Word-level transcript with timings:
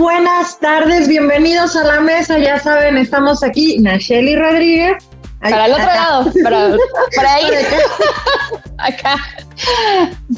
buenas 0.00 0.58
tardes, 0.58 1.08
bienvenidos 1.08 1.76
a 1.76 1.84
la 1.84 2.00
mesa. 2.00 2.38
Ya 2.38 2.58
saben, 2.58 2.96
estamos 2.96 3.42
aquí, 3.44 3.78
Nacheli 3.78 4.34
Rodríguez. 4.34 4.94
para 5.40 5.66
el 5.66 5.72
otro 5.72 5.84
lado, 5.84 6.32
para, 6.42 6.76
para 7.14 7.34
ahí. 7.34 7.44
acá. 8.78 9.16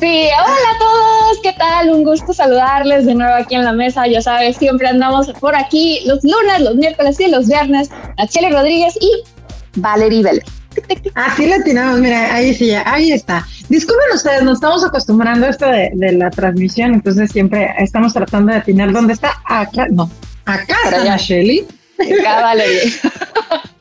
Sí, 0.00 0.29
hola 0.36 0.70
a 0.75 0.79
todos, 0.79 1.38
¿qué 1.45 1.52
tal? 1.52 1.90
Un 1.90 2.02
gusto 2.02 2.32
saludarles 2.32 3.06
de 3.06 3.14
nuevo 3.14 3.34
aquí 3.34 3.54
en 3.54 3.64
la 3.64 3.72
mesa. 3.72 4.04
Ya 4.09 4.20
sabes, 4.20 4.56
siempre 4.56 4.88
andamos 4.88 5.29
por 5.34 5.54
aquí 5.54 6.00
los 6.06 6.24
lunes, 6.24 6.60
los 6.60 6.74
miércoles 6.74 7.20
y 7.20 7.29
los 7.30 7.46
viernes. 7.46 7.88
Nacheli 8.18 8.50
Rodríguez 8.50 8.98
y 9.00 9.22
Valerie 9.76 10.24
Vélez. 10.24 10.61
Así 11.14 11.46
le 11.46 11.54
atinamos, 11.54 12.00
mira, 12.00 12.34
ahí 12.34 12.54
sí, 12.54 12.70
ahí 12.72 13.12
está. 13.12 13.46
Disculpen 13.68 14.14
ustedes, 14.14 14.42
nos 14.42 14.54
estamos 14.54 14.84
acostumbrando 14.84 15.46
a 15.46 15.50
esto 15.50 15.66
de, 15.66 15.91
de, 15.95 16.12
la 16.12 16.30
transmisión, 16.30 16.95
entonces 16.95 17.30
siempre 17.30 17.70
estamos 17.79 18.12
tratando 18.12 18.52
de 18.52 18.59
atinar 18.59 18.92
dónde 18.92 19.15
está. 19.15 19.34
Acá, 19.45 19.87
no, 19.91 20.10
acá 20.45 20.77
está 20.84 21.16
Shelly. 21.16 21.66
Acá 21.98 22.42
Valerie. 22.42 22.92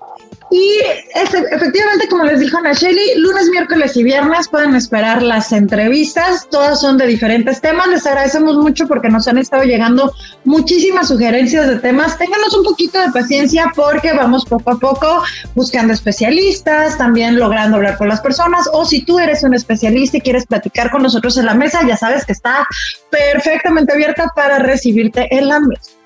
Y 0.51 0.81
efectivamente, 1.15 2.09
como 2.09 2.25
les 2.25 2.41
dijo 2.41 2.57
Ana 2.57 2.73
Shelly, 2.73 3.15
lunes, 3.15 3.47
miércoles 3.49 3.95
y 3.95 4.03
viernes 4.03 4.49
pueden 4.49 4.75
esperar 4.75 5.23
las 5.23 5.53
entrevistas. 5.53 6.45
Todas 6.51 6.81
son 6.81 6.97
de 6.97 7.07
diferentes 7.07 7.61
temas. 7.61 7.87
Les 7.87 8.05
agradecemos 8.05 8.57
mucho 8.57 8.85
porque 8.85 9.07
nos 9.07 9.29
han 9.29 9.37
estado 9.37 9.63
llegando 9.63 10.13
muchísimas 10.43 11.07
sugerencias 11.07 11.69
de 11.69 11.77
temas. 11.77 12.17
Ténganos 12.17 12.53
un 12.53 12.65
poquito 12.65 12.99
de 12.99 13.13
paciencia 13.13 13.71
porque 13.73 14.11
vamos 14.11 14.43
poco 14.43 14.71
a 14.71 14.77
poco 14.77 15.23
buscando 15.55 15.93
especialistas, 15.93 16.97
también 16.97 17.39
logrando 17.39 17.77
hablar 17.77 17.97
con 17.97 18.09
las 18.09 18.19
personas. 18.19 18.69
O 18.73 18.83
si 18.83 19.05
tú 19.05 19.19
eres 19.19 19.43
un 19.43 19.53
especialista 19.53 20.17
y 20.17 20.21
quieres 20.21 20.45
platicar 20.45 20.91
con 20.91 21.01
nosotros 21.01 21.37
en 21.37 21.45
la 21.45 21.53
mesa, 21.53 21.79
ya 21.87 21.95
sabes 21.95 22.25
que 22.25 22.33
está 22.33 22.67
perfectamente 23.09 23.93
abierta 23.93 24.27
para 24.35 24.59
recibirte 24.59 25.33
en 25.33 25.47
la 25.47 25.61
mesa. 25.61 26.00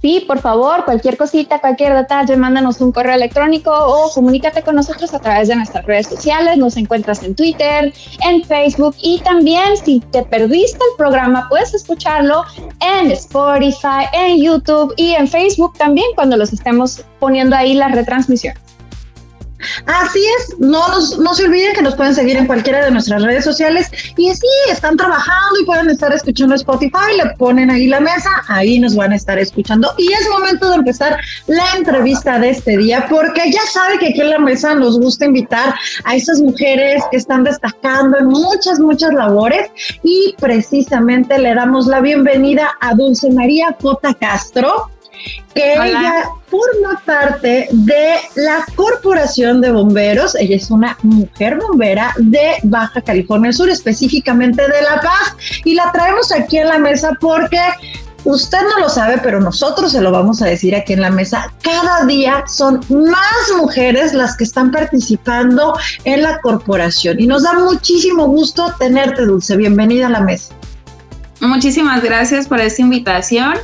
Sí, 0.00 0.24
por 0.26 0.38
favor, 0.40 0.86
cualquier 0.86 1.18
cosita, 1.18 1.60
cualquier 1.60 1.94
detalle, 1.94 2.34
mándanos 2.34 2.80
un 2.80 2.90
correo 2.90 3.14
electrónico 3.14 3.70
o 3.70 4.10
comunícate 4.14 4.62
con 4.62 4.74
nosotros 4.74 5.12
a 5.12 5.18
través 5.18 5.48
de 5.48 5.56
nuestras 5.56 5.84
redes 5.84 6.06
sociales. 6.06 6.56
Nos 6.56 6.78
encuentras 6.78 7.22
en 7.22 7.34
Twitter, 7.34 7.92
en 8.26 8.42
Facebook 8.44 8.96
y 9.02 9.20
también 9.20 9.76
si 9.76 10.00
te 10.00 10.22
perdiste 10.22 10.78
el 10.78 10.96
programa, 10.96 11.46
puedes 11.50 11.74
escucharlo 11.74 12.44
en 12.80 13.10
Spotify, 13.10 14.06
en 14.14 14.42
YouTube 14.42 14.94
y 14.96 15.10
en 15.12 15.28
Facebook 15.28 15.76
también 15.76 16.06
cuando 16.14 16.38
los 16.38 16.50
estemos 16.52 17.04
poniendo 17.18 17.54
ahí 17.54 17.74
la 17.74 17.88
retransmisión. 17.88 18.54
Así 19.86 20.24
es, 20.38 20.58
no, 20.58 20.82
no 21.18 21.34
se 21.34 21.44
olviden 21.44 21.74
que 21.74 21.82
nos 21.82 21.94
pueden 21.94 22.14
seguir 22.14 22.36
en 22.36 22.46
cualquiera 22.46 22.84
de 22.84 22.90
nuestras 22.90 23.22
redes 23.22 23.44
sociales 23.44 23.88
y 24.16 24.32
sí, 24.34 24.46
están 24.70 24.96
trabajando 24.96 25.60
y 25.60 25.64
pueden 25.64 25.90
estar 25.90 26.12
escuchando 26.12 26.54
Spotify, 26.54 27.16
le 27.16 27.30
ponen 27.36 27.70
ahí 27.70 27.86
la 27.86 28.00
mesa, 28.00 28.30
ahí 28.48 28.78
nos 28.78 28.96
van 28.96 29.12
a 29.12 29.16
estar 29.16 29.38
escuchando 29.38 29.92
y 29.98 30.12
es 30.12 30.28
momento 30.28 30.68
de 30.70 30.76
empezar 30.76 31.18
la 31.46 31.64
entrevista 31.76 32.38
de 32.38 32.50
este 32.50 32.76
día 32.76 33.06
porque 33.08 33.50
ya 33.50 33.62
sabe 33.72 33.98
que 33.98 34.08
aquí 34.08 34.20
en 34.20 34.30
la 34.30 34.38
mesa 34.38 34.74
nos 34.74 34.98
gusta 34.98 35.26
invitar 35.26 35.74
a 36.04 36.14
esas 36.14 36.40
mujeres 36.40 37.02
que 37.10 37.16
están 37.16 37.44
destacando 37.44 38.18
en 38.18 38.26
muchas, 38.26 38.78
muchas 38.78 39.12
labores 39.12 39.70
y 40.02 40.34
precisamente 40.38 41.38
le 41.38 41.54
damos 41.54 41.86
la 41.86 42.00
bienvenida 42.00 42.70
a 42.80 42.94
Dulce 42.94 43.30
María 43.30 43.76
Cota 43.80 44.14
Castro 44.14 44.90
que 45.54 45.74
ella 45.74 46.24
forma 46.48 47.02
parte 47.04 47.68
de 47.70 48.14
la 48.36 48.64
Corporación 48.74 49.60
de 49.60 49.72
Bomberos. 49.72 50.34
Ella 50.36 50.56
es 50.56 50.70
una 50.70 50.96
mujer 51.02 51.58
bombera 51.58 52.14
de 52.18 52.56
Baja 52.64 53.00
California 53.00 53.52
Sur, 53.52 53.70
específicamente 53.70 54.62
de 54.62 54.82
La 54.82 55.00
Paz, 55.00 55.36
y 55.64 55.74
la 55.74 55.90
traemos 55.92 56.32
aquí 56.32 56.58
en 56.58 56.68
la 56.68 56.78
mesa 56.78 57.16
porque 57.20 57.60
Usted 58.24 58.58
no 58.62 58.80
lo 58.80 58.90
sabe, 58.90 59.18
pero 59.22 59.40
nosotros 59.40 59.92
se 59.92 60.00
lo 60.00 60.12
vamos 60.12 60.42
a 60.42 60.46
decir 60.46 60.74
aquí 60.74 60.92
en 60.92 61.00
la 61.00 61.10
mesa. 61.10 61.52
Cada 61.62 62.04
día 62.04 62.44
son 62.46 62.80
más 62.90 63.56
mujeres 63.56 64.12
las 64.12 64.36
que 64.36 64.44
están 64.44 64.70
participando 64.70 65.74
en 66.04 66.22
la 66.22 66.38
corporación 66.40 67.18
y 67.18 67.26
nos 67.26 67.44
da 67.44 67.54
muchísimo 67.54 68.26
gusto 68.26 68.74
tenerte, 68.78 69.24
Dulce. 69.24 69.56
Bienvenida 69.56 70.08
a 70.08 70.10
la 70.10 70.20
mesa. 70.20 70.54
Muchísimas 71.40 72.02
gracias 72.02 72.46
por 72.46 72.60
esta 72.60 72.82
invitación. 72.82 73.54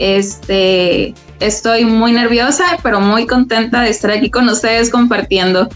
Este, 0.00 1.14
estoy 1.40 1.84
muy 1.84 2.12
nerviosa, 2.12 2.64
pero 2.82 3.00
muy 3.00 3.26
contenta 3.26 3.82
de 3.82 3.90
estar 3.90 4.10
aquí 4.10 4.30
con 4.30 4.48
ustedes 4.48 4.90
compartiendo. 4.90 5.68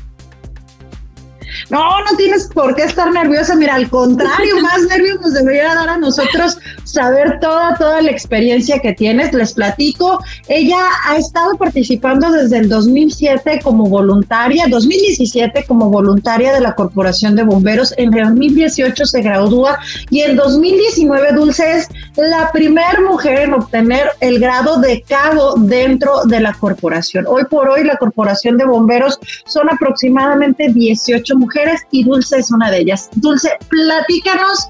No, 1.71 2.01
no 2.01 2.17
tienes 2.17 2.49
por 2.53 2.75
qué 2.75 2.83
estar 2.83 3.11
nerviosa. 3.13 3.57
Mira, 3.57 3.75
al 3.75 3.89
contrario, 3.89 4.55
más 4.63 4.83
nervios 4.89 5.21
nos 5.21 5.35
debería 5.35 5.75
dar 5.75 5.89
a 5.89 5.97
nosotros 5.97 6.59
saber 6.85 7.39
toda, 7.41 7.77
toda 7.77 8.03
la 8.03 8.11
experiencia 8.11 8.79
que 8.79 8.93
tienes. 8.93 9.33
Les 9.33 9.53
platico. 9.53 10.23
Ella 10.49 10.79
ha 11.07 11.17
estado 11.17 11.57
participando 11.57 12.31
desde 12.31 12.59
el 12.59 12.69
2007 12.69 13.61
como 13.63 13.87
voluntaria, 13.87 14.67
2017 14.69 15.65
como 15.67 15.91
voluntaria 15.91 16.53
de 16.53 16.61
la 16.61 16.75
Corporación 16.75 17.37
de 17.37 17.45
Bomberos. 17.45 17.95
En 17.97 18.11
2018 18.11 19.07
se 19.07 19.23
gradúa 19.23 19.79
y 20.11 20.21
en 20.21 20.37
2019 20.37 21.33
Dulce 21.33 21.79
es 21.79 21.89
la 22.17 22.51
primera 22.53 23.01
mujer 23.01 23.41
en 23.41 23.55
obtener 23.55 24.09
el 24.21 24.39
grado 24.39 24.79
de 24.79 25.03
cabo 25.03 25.55
dentro 25.57 26.25
de 26.25 26.41
la 26.41 26.53
corporación. 26.53 27.27
Hoy 27.27 27.45
por 27.45 27.69
hoy 27.69 27.85
la 27.85 27.97
Corporación 27.97 28.57
de 28.59 28.65
Bomberos 28.65 29.19
son 29.47 29.71
aproximadamente 29.71 30.69
18 30.69 31.37
mujeres 31.37 31.54
y 31.91 32.05
Dulce 32.05 32.39
es 32.39 32.51
una 32.51 32.71
de 32.71 32.81
ellas. 32.81 33.09
Dulce, 33.15 33.51
platícanos 33.69 34.69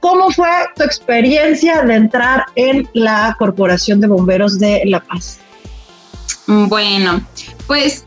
cómo 0.00 0.30
fue 0.30 0.48
tu 0.76 0.82
experiencia 0.82 1.82
de 1.82 1.94
entrar 1.94 2.44
en 2.54 2.88
la 2.94 3.34
Corporación 3.38 4.00
de 4.00 4.06
Bomberos 4.06 4.58
de 4.58 4.82
La 4.86 5.00
Paz. 5.00 5.38
Bueno, 6.46 7.20
pues 7.66 8.04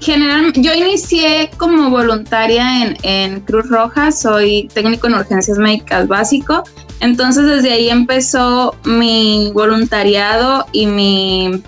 general, 0.00 0.52
yo 0.54 0.72
inicié 0.72 1.50
como 1.58 1.90
voluntaria 1.90 2.84
en, 2.84 2.96
en, 3.02 3.40
Cruz 3.40 3.68
Roja, 3.68 4.10
soy 4.12 4.68
técnico 4.72 5.08
en 5.08 5.14
urgencias 5.14 5.58
médicas 5.58 6.08
básico, 6.08 6.64
entonces 7.00 7.44
desde 7.44 7.72
ahí 7.72 7.90
empezó 7.90 8.74
mi 8.84 9.50
voluntariado 9.52 10.66
y 10.72 10.86
mi, 10.86 11.62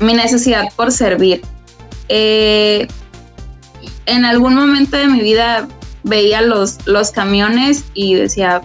mi 0.00 0.14
necesidad 0.14 0.64
por 0.74 0.90
servir. 0.90 1.42
Eh, 2.14 2.88
en 4.04 4.26
algún 4.26 4.54
momento 4.54 4.98
de 4.98 5.08
mi 5.08 5.22
vida 5.22 5.66
veía 6.02 6.42
los, 6.42 6.86
los 6.86 7.10
camiones 7.10 7.86
y 7.94 8.12
decía, 8.16 8.60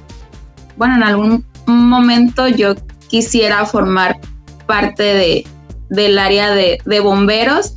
bueno, 0.76 0.98
en 0.98 1.04
algún 1.04 1.46
momento 1.66 2.50
yo 2.50 2.76
quisiera 3.08 3.66
formar 3.66 4.20
parte 4.66 5.04
de, 5.04 5.48
del 5.90 6.20
área 6.20 6.52
de, 6.52 7.00
bomberos. 7.00 7.74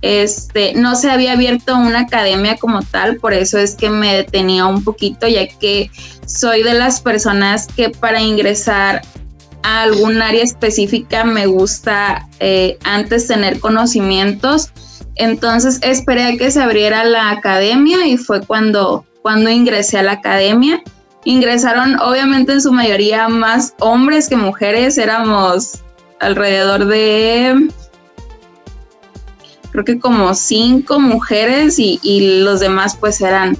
Este, 0.00 0.74
no 0.74 0.96
se 0.96 1.08
había 1.08 1.34
abierto 1.34 1.76
una 1.76 2.00
academia 2.00 2.56
como 2.56 2.82
tal, 2.82 3.18
por 3.18 3.32
eso 3.32 3.58
es 3.58 3.76
que 3.76 3.90
me 3.90 4.16
detenía 4.16 4.66
un 4.66 4.82
poquito, 4.82 5.28
ya 5.28 5.46
que 5.46 5.92
soy 6.26 6.64
de 6.64 6.74
las 6.74 7.00
personas 7.00 7.68
que 7.68 7.90
para 7.90 8.20
ingresar 8.20 9.02
a 9.62 9.82
algún 9.82 10.20
área 10.20 10.42
específica 10.42 11.22
me 11.22 11.46
gusta 11.46 12.28
eh, 12.40 12.76
antes 12.82 13.28
tener 13.28 13.60
conocimientos 13.60 14.72
entonces 15.16 15.78
esperé 15.82 16.24
a 16.24 16.36
que 16.36 16.50
se 16.50 16.62
abriera 16.62 17.04
la 17.04 17.30
academia 17.30 18.06
y 18.06 18.16
fue 18.16 18.40
cuando, 18.40 19.04
cuando 19.22 19.50
ingresé 19.50 19.98
a 19.98 20.02
la 20.02 20.12
academia. 20.12 20.82
Ingresaron 21.24 22.00
obviamente 22.00 22.52
en 22.52 22.60
su 22.60 22.72
mayoría 22.72 23.28
más 23.28 23.74
hombres 23.78 24.28
que 24.28 24.36
mujeres, 24.36 24.98
éramos 24.98 25.82
alrededor 26.20 26.86
de 26.86 27.68
creo 29.72 29.84
que 29.84 29.98
como 29.98 30.34
cinco 30.34 31.00
mujeres 31.00 31.78
y, 31.78 32.40
los 32.42 32.60
demás 32.60 32.96
pues 32.96 33.20
eran, 33.20 33.56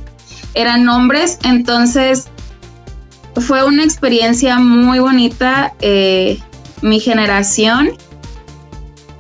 eran 0.54 0.88
hombres. 0.88 1.38
Entonces 1.42 2.28
fue 3.36 3.64
una 3.64 3.82
experiencia 3.82 4.58
muy 4.58 4.98
bonita 4.98 5.72
eh, 5.80 6.38
mi 6.82 7.00
generación. 7.00 7.92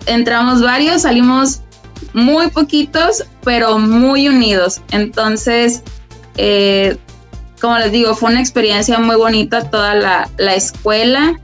Entramos 0.06 0.62
varios, 0.62 1.02
salimos 1.02 1.62
muy 2.14 2.48
poquitos, 2.48 3.24
pero 3.44 3.78
muy 3.78 4.28
unidos. 4.28 4.80
Entonces, 4.90 5.82
eh, 6.36 6.96
como 7.60 7.78
les 7.78 7.92
digo, 7.92 8.14
fue 8.14 8.30
una 8.30 8.40
experiencia 8.40 8.98
muy 8.98 9.16
bonita 9.16 9.70
toda 9.70 9.94
la, 9.94 10.54
escuela. 10.54 11.38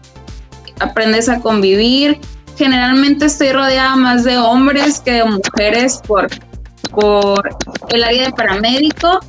Aprendes 0.80 1.28
a 1.28 1.40
convivir. 1.40 2.18
Generalmente 2.56 3.26
estoy 3.26 3.52
rodeada 3.52 3.96
más 3.96 4.24
de 4.24 4.36
hombres 4.36 5.00
que 5.00 5.12
de 5.12 5.24
mujeres 5.24 6.00
por, 6.06 6.28
por 6.90 7.56
el 7.90 8.02
área 8.02 8.26
de 8.26 8.32
paramédico, 8.32 9.20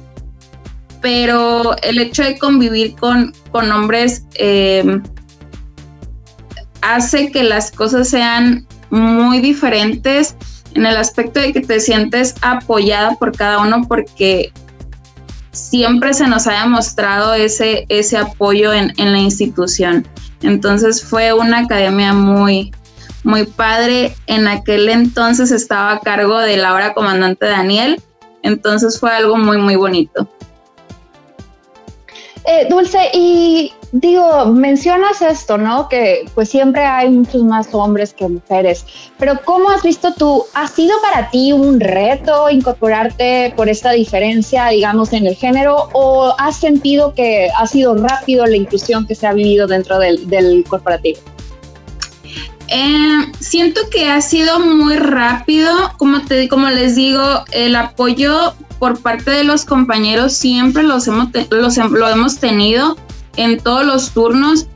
pero 1.00 1.75
el 1.83 2.00
hecho 2.00 2.24
de 2.24 2.39
convivir 2.39 2.95
con, 2.95 3.33
con 3.51 3.71
hombres 3.71 4.25
eh, 4.33 5.00
hace 6.81 7.31
que 7.31 7.44
las 7.44 7.71
cosas 7.71 8.09
sean 8.09 8.65
muy 8.89 9.39
diferentes 9.42 10.35
en 10.74 10.86
el 10.86 10.98
aspecto 10.98 11.39
de 11.39 11.54
que 11.54 11.62
te 11.62 11.80
sientes 11.80 12.36
apoyada 12.42 13.16
por 13.16 13.36
cada 13.36 13.60
uno 13.60 13.83
porque 13.88 14.51
siempre 15.51 16.13
se 16.13 16.27
nos 16.27 16.48
haya 16.48 16.66
mostrado 16.66 17.33
ese, 17.33 17.86
ese 17.89 18.18
apoyo 18.18 18.74
en, 18.74 18.94
en 18.98 19.12
la 19.12 19.19
institución. 19.19 20.07
Entonces 20.42 21.04
fue 21.04 21.33
una 21.33 21.60
academia 21.60 22.13
muy, 22.13 22.71
muy 23.24 23.45
padre. 23.45 24.16
En 24.27 24.48
aquel 24.48 24.89
entonces 24.89 25.51
estaba 25.51 25.94
a 25.94 26.00
cargo 26.00 26.38
de 26.39 26.57
la 26.57 26.74
hora 26.74 26.94
comandante 26.94 27.45
Daniel, 27.45 28.01
entonces 28.44 29.00
fue 29.00 29.12
algo 29.12 29.38
muy, 29.38 29.57
muy 29.57 29.75
bonito. 29.75 30.27
Eh, 32.45 32.68
Dulce, 32.69 33.10
y 33.13 33.74
digo, 33.91 34.45
mencionas 34.47 35.21
esto, 35.21 35.57
¿no? 35.57 35.89
Que 35.89 36.25
pues 36.36 36.50
siempre 36.50 36.86
hay 36.86 37.09
muchos 37.09 37.44
más 37.44 37.68
hombres 37.71 38.13
que 38.13 38.27
mujeres, 38.27 38.86
pero 39.18 39.39
¿cómo 39.44 39.69
has 39.69 39.83
visto 39.83 40.13
tú? 40.13 40.44
¿Ha 40.53 40.68
sido 40.68 40.95
para 41.01 41.30
ti 41.30 41.51
un 41.51 41.80
reto 41.80 42.50
incorporarte 42.50 43.53
por 43.56 43.69
esta 43.69 43.91
diferencia, 43.91 44.68
digamos, 44.68 45.13
en 45.13 45.25
el 45.25 45.36
género 45.36 45.89
o 45.94 46.33
has 46.38 46.57
sentido 46.57 47.13
que 47.13 47.50
ha 47.57 47.65
sido 47.65 47.95
rápido 47.95 48.45
la 48.45 48.56
inclusión 48.56 49.07
que 49.07 49.15
se 49.15 49.27
ha 49.27 49.33
vivido 49.33 49.68
dentro 49.68 49.97
del, 49.97 50.63
corporativo? 50.68 51.19
Eh, 52.68 53.31
siento 53.39 53.81
que 53.89 54.07
ha 54.09 54.21
sido 54.21 54.59
muy 54.59 54.95
rápido, 54.97 55.74
como, 55.97 56.21
te, 56.21 56.47
como 56.47 56.69
les 56.69 56.95
digo, 56.95 57.24
el 57.51 57.75
apoyo 57.75 58.53
por 58.77 59.01
parte 59.01 59.31
de 59.31 59.44
los 59.44 59.65
compañeros 59.65 60.33
siempre 60.33 60.83
los, 60.83 61.07
lo 61.07 62.09
hemos 62.09 62.38
tenido 62.39 62.95
en 63.39 63.59
todos 63.59 63.86
los 63.86 64.12
turnos. 64.12 64.68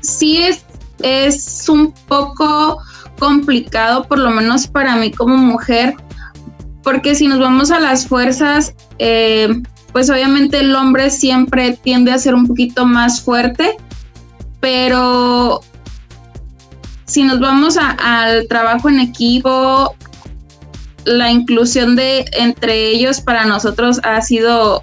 Sí 0.00 0.38
es, 0.38 0.64
es 1.02 1.68
un 1.68 1.92
poco 2.06 2.78
complicado, 3.18 4.04
por 4.04 4.18
lo 4.18 4.30
menos 4.30 4.66
para 4.66 4.96
mí 4.96 5.10
como 5.10 5.36
mujer, 5.36 5.94
porque 6.82 7.14
si 7.14 7.26
nos 7.26 7.40
vamos 7.40 7.70
a 7.70 7.80
las 7.80 8.06
fuerzas, 8.06 8.74
eh, 8.98 9.62
pues 9.92 10.10
obviamente 10.10 10.60
el 10.60 10.74
hombre 10.74 11.10
siempre 11.10 11.72
tiende 11.82 12.12
a 12.12 12.18
ser 12.18 12.34
un 12.34 12.46
poquito 12.46 12.86
más 12.86 13.20
fuerte, 13.20 13.76
pero 14.60 15.60
si 17.04 17.22
nos 17.22 17.40
vamos 17.40 17.76
al 17.78 18.46
trabajo 18.48 18.88
en 18.88 19.00
equipo, 19.00 19.94
la 21.04 21.30
inclusión 21.30 21.96
de 21.96 22.26
entre 22.32 22.90
ellos 22.90 23.20
para 23.20 23.46
nosotros 23.46 24.00
ha 24.04 24.20
sido, 24.20 24.82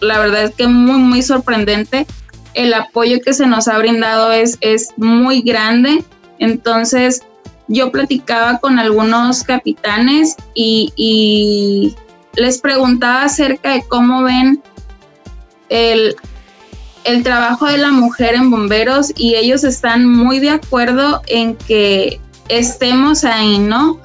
la 0.00 0.18
verdad 0.18 0.44
es 0.44 0.54
que 0.54 0.66
muy, 0.66 0.98
muy 0.98 1.22
sorprendente. 1.22 2.06
El 2.54 2.74
apoyo 2.74 3.20
que 3.20 3.32
se 3.32 3.46
nos 3.46 3.68
ha 3.68 3.78
brindado 3.78 4.32
es, 4.32 4.58
es 4.60 4.90
muy 4.96 5.42
grande. 5.42 6.04
Entonces, 6.38 7.22
yo 7.68 7.92
platicaba 7.92 8.58
con 8.58 8.78
algunos 8.78 9.44
capitanes 9.44 10.36
y, 10.54 11.94
les 12.36 12.60
preguntaba 12.60 13.24
acerca 13.24 13.72
de 13.72 13.82
cómo 13.88 14.22
ven 14.22 14.62
el, 15.68 16.14
el 17.02 17.24
trabajo 17.24 17.66
de 17.66 17.76
la 17.76 17.90
mujer 17.90 18.36
en 18.36 18.52
bomberos 18.52 19.12
y 19.16 19.34
ellos 19.34 19.64
están 19.64 20.06
muy 20.06 20.38
de 20.38 20.50
acuerdo 20.50 21.22
en 21.26 21.56
que 21.56 22.20
estemos 22.48 23.24
ahí, 23.24 23.58
¿no? 23.58 23.98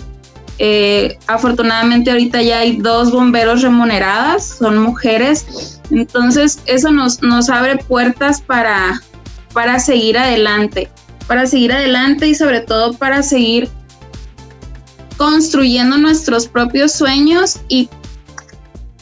Eh, 0.58 1.18
afortunadamente 1.28 2.12
ahorita 2.12 2.42
ya 2.42 2.60
hay 2.60 2.78
dos 2.78 3.12
bomberos 3.12 3.62
remuneradas, 3.62 4.58
son 4.60 4.78
mujeres, 4.78 5.82
entonces 5.92 6.60
eso 6.66 6.92
nos, 6.92 7.22
nos 7.22 7.50
abre 7.50 7.78
puertas 7.78 8.42
para, 8.42 9.02
para 9.54 9.80
seguir 9.80 10.18
adelante, 10.18 10.90
para 11.28 11.46
seguir 11.46 11.74
adelante 11.74 12.30
y 12.30 12.36
sobre 12.36 12.62
todo 12.62 12.94
para 12.94 13.22
seguir 13.22 13.70
construyendo 15.18 15.98
nuestros 15.98 16.48
propios 16.48 16.94
sueños 16.94 17.60
y 17.68 17.90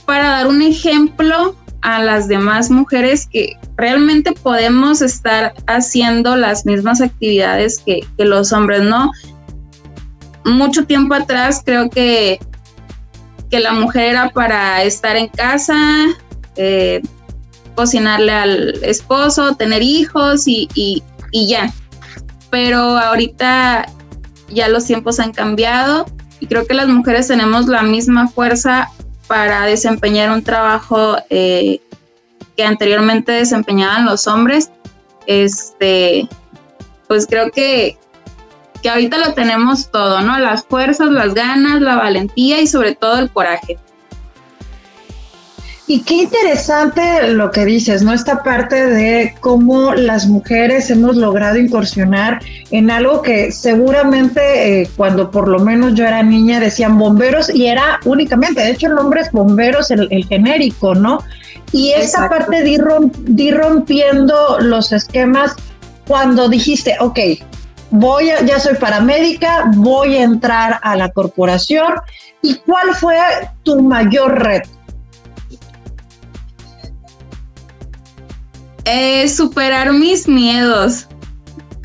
para 0.06 0.30
dar 0.30 0.48
un 0.48 0.62
ejemplo 0.62 1.56
a 1.82 2.02
las 2.02 2.28
demás 2.28 2.72
mujeres 2.72 3.28
que 3.28 3.58
realmente 3.76 4.32
podemos 4.32 5.02
estar 5.02 5.54
haciendo 5.68 6.36
las 6.36 6.66
mismas 6.66 7.02
actividades 7.02 7.80
que, 7.80 8.02
los 8.18 8.54
hombres, 8.54 8.84
¿no? 8.84 9.12
Mucho 10.46 10.86
tiempo 10.86 11.14
atrás 11.14 11.62
creo 11.66 11.90
que, 11.90 12.40
que 13.50 13.60
la 13.60 13.74
mujer 13.74 14.10
era 14.10 14.30
para 14.30 14.84
estar 14.84 15.16
en 15.16 15.28
casa, 15.28 15.78
eh, 16.56 17.02
cocinarle 17.76 18.32
al 18.32 18.84
esposo, 18.84 19.56
tener 19.56 19.82
hijos 19.82 20.48
y, 20.48 20.68
y, 20.76 21.04
y 21.32 21.48
ya. 21.48 21.74
Pero 22.50 22.78
ahorita 22.78 23.86
ya 24.50 24.68
los 24.68 24.86
tiempos 24.86 25.20
han 25.20 25.32
cambiado 25.32 26.06
y 26.40 26.48
creo 26.48 26.68
que 26.68 26.74
las 26.74 26.88
mujeres 26.88 27.28
tenemos 27.28 27.68
la 27.68 27.84
misma 27.84 28.28
fuerza 28.28 28.90
para 29.28 29.66
desempeñar 29.66 30.30
un 30.30 30.44
trabajo 30.44 31.16
eh, 31.30 31.80
que 32.56 32.64
anteriormente 32.64 33.32
desempeñaban 33.32 34.06
los 34.06 34.28
hombres. 34.28 34.70
Este, 35.26 36.28
pues 37.08 37.26
creo 37.28 37.50
que, 37.52 37.98
que 38.84 38.90
ahorita 38.90 39.18
lo 39.18 39.34
tenemos 39.34 39.90
todo, 39.90 40.22
¿no? 40.22 40.38
Las 40.38 40.66
fuerzas, 40.66 41.10
las 41.10 41.34
ganas, 41.34 41.82
la 41.82 41.96
valentía 41.96 42.62
y 42.62 42.68
sobre 42.68 42.94
todo 42.94 43.18
el 43.18 43.32
coraje. 43.32 43.80
Y 45.86 46.02
qué 46.02 46.16
interesante 46.16 47.28
lo 47.30 47.52
que 47.52 47.66
dices, 47.66 48.04
¿no? 48.04 48.14
Esta 48.14 48.42
parte 48.42 48.86
de 48.88 49.36
cómo 49.42 49.94
las 49.94 50.28
mujeres 50.28 50.90
hemos 50.90 51.18
logrado 51.18 51.58
incursionar 51.58 52.40
en 52.72 52.90
algo 52.90 53.22
que 53.22 53.52
seguramente 53.52 54.82
eh, 54.82 54.90
cuando 54.96 55.30
por 55.30 55.48
lo 55.48 55.60
menos 55.60 55.94
yo 55.94 56.06
era 56.06 56.24
niña 56.24 56.62
decían 56.62 56.98
bomberos 56.98 57.54
y 57.54 57.68
era 57.68 58.00
únicamente, 58.06 58.62
de 58.62 58.72
hecho 58.72 58.88
el 58.88 58.96
nombre 58.96 59.22
es 59.22 59.32
bomberos, 59.32 59.92
el, 59.92 60.26
genérico, 60.28 60.96
¿no? 60.96 61.20
Y 61.74 61.92
esta 61.92 62.30
parte 62.30 62.64
de 62.64 62.70
ir, 63.36 63.54
rompiendo 63.54 64.60
los 64.60 64.92
esquemas 64.94 65.54
cuando 66.08 66.48
dijiste, 66.48 66.96
ok, 67.00 67.20
voy 67.94 68.32
a, 68.32 68.44
ya 68.44 68.60
soy 68.60 68.76
paramédica, 68.76 69.70
voy 69.76 70.16
a 70.16 70.24
entrar 70.24 70.80
a 70.82 70.96
la 70.96 71.12
corporación. 71.12 71.94
¿Y 72.42 72.56
cuál 72.56 72.96
fue 72.96 73.16
tu 73.62 73.82
mayor 73.82 74.42
reto? 74.42 74.70
Eh, 78.86 79.30
superar 79.30 79.94
mis 79.94 80.28
miedos. 80.28 81.08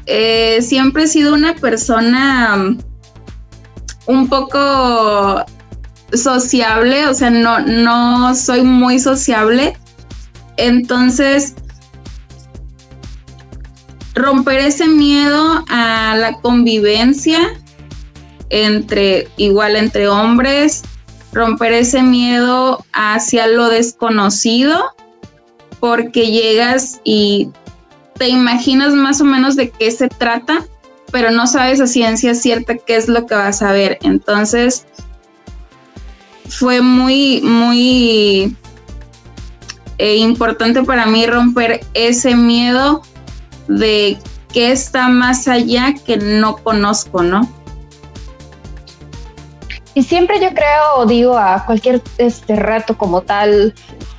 Eh, 0.07 0.63
siempre 0.63 1.05
he 1.05 1.09
sido 1.09 1.35
una 1.35 1.55
persona 1.55 2.57
um, 2.57 2.79
un 4.07 4.29
poco 4.29 5.45
sociable, 6.15 7.07
o 7.07 7.13
sea, 7.13 7.29
no, 7.29 7.61
no 7.61 8.35
soy 8.35 8.63
muy 8.63 8.99
sociable. 8.99 9.77
Entonces, 10.57 11.55
romper 14.19 14.59
ese 14.59 14.87
miedo 14.87 15.65
a 15.69 16.17
la 16.19 16.41
convivencia 16.41 17.39
entre, 18.51 19.29
igual 19.37 19.77
entre 19.77 20.09
hombres, 20.09 20.83
romper 21.33 21.73
ese 21.73 22.03
miedo 22.03 22.85
hacia 22.93 23.47
lo 23.47 23.69
desconocido 23.69 24.93
porque 25.81 26.31
llegas 26.31 27.01
y 27.05 27.51
te 28.19 28.29
imaginas 28.29 28.93
más 28.95 29.21
o 29.21 29.25
menos 29.25 29.55
de 29.55 29.71
qué 29.71 29.91
se 29.91 30.09
trata, 30.09 30.65
pero 31.13 31.31
no 31.31 31.47
sabes 31.47 31.81
a 31.81 31.87
ciencia 31.87 32.35
cierta 32.35 32.77
qué 32.77 32.97
es 32.97 33.09
lo 33.09 33.27
que 33.27 33.37
vas 33.37 33.63
a 33.63 33.71
ver. 33.71 33.99
Entonces, 34.03 34.87
fue 36.49 36.81
muy, 36.81 37.41
muy 37.43 38.57
eh, 39.99 40.17
importante 40.17 40.83
para 40.83 41.07
mí 41.07 41.27
romper 41.27 41.81
ese 41.95 42.35
miedo 42.35 43.03
de 43.69 44.19
qué 44.53 44.73
está 44.73 45.09
más 45.09 45.47
allá 45.47 45.95
que 46.05 46.17
no 46.17 46.57
conozco, 46.57 47.23
¿no? 47.23 47.49
Y 49.95 50.03
siempre 50.03 50.41
yo 50.41 50.51
creo, 50.51 51.07
digo, 51.07 51.37
a 51.37 51.65
cualquier 51.67 52.03
este 52.19 52.57
reto 52.57 52.97
como 52.97 53.23
tal, 53.23 53.75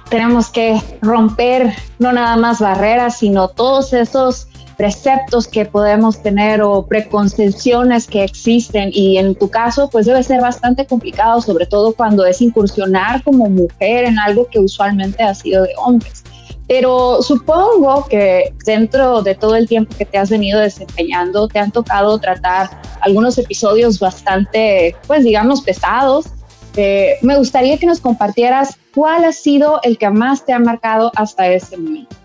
tenemos 0.09 0.49
que 0.49 0.81
romper 1.01 1.73
no 1.99 2.11
nada 2.11 2.35
más 2.35 2.59
barreras, 2.59 3.19
sino 3.19 3.47
todos 3.47 3.93
esos 3.93 4.47
preceptos 4.79 5.45
que 5.45 5.65
podemos 5.65 6.21
tener 6.21 6.61
o 6.61 6.85
preconcepciones 6.85 8.07
que 8.07 8.23
existen 8.23 8.91
y 8.93 9.17
en 9.17 9.35
tu 9.35 9.49
caso 9.49 9.89
pues 9.89 10.05
debe 10.05 10.23
ser 10.23 10.39
bastante 10.39 10.85
complicado, 10.85 11.41
sobre 11.41 11.65
todo 11.65 11.93
cuando 11.93 12.25
es 12.25 12.41
incursionar 12.41 13.21
como 13.23 13.49
mujer 13.49 14.05
en 14.05 14.17
algo 14.17 14.47
que 14.47 14.57
usualmente 14.57 15.21
ha 15.21 15.35
sido 15.35 15.63
de 15.63 15.71
hombres. 15.77 16.23
Pero 16.69 17.21
supongo 17.21 18.07
que 18.07 18.53
dentro 18.63 19.21
de 19.21 19.35
todo 19.35 19.57
el 19.57 19.67
tiempo 19.67 19.93
que 19.97 20.05
te 20.05 20.17
has 20.17 20.29
venido 20.29 20.61
desempeñando, 20.61 21.49
te 21.49 21.59
han 21.59 21.71
tocado 21.71 22.17
tratar 22.19 22.69
algunos 23.01 23.37
episodios 23.37 23.99
bastante, 23.99 24.95
pues 25.07 25.25
digamos, 25.25 25.61
pesados 25.61 26.27
eh, 26.75 27.17
me 27.21 27.37
gustaría 27.37 27.77
que 27.77 27.85
nos 27.85 27.99
compartieras 27.99 28.77
cuál 28.93 29.25
ha 29.25 29.33
sido 29.33 29.79
el 29.83 29.97
que 29.97 30.09
más 30.09 30.45
te 30.45 30.53
ha 30.53 30.59
marcado 30.59 31.11
hasta 31.15 31.47
este 31.47 31.77
momento. 31.77 32.15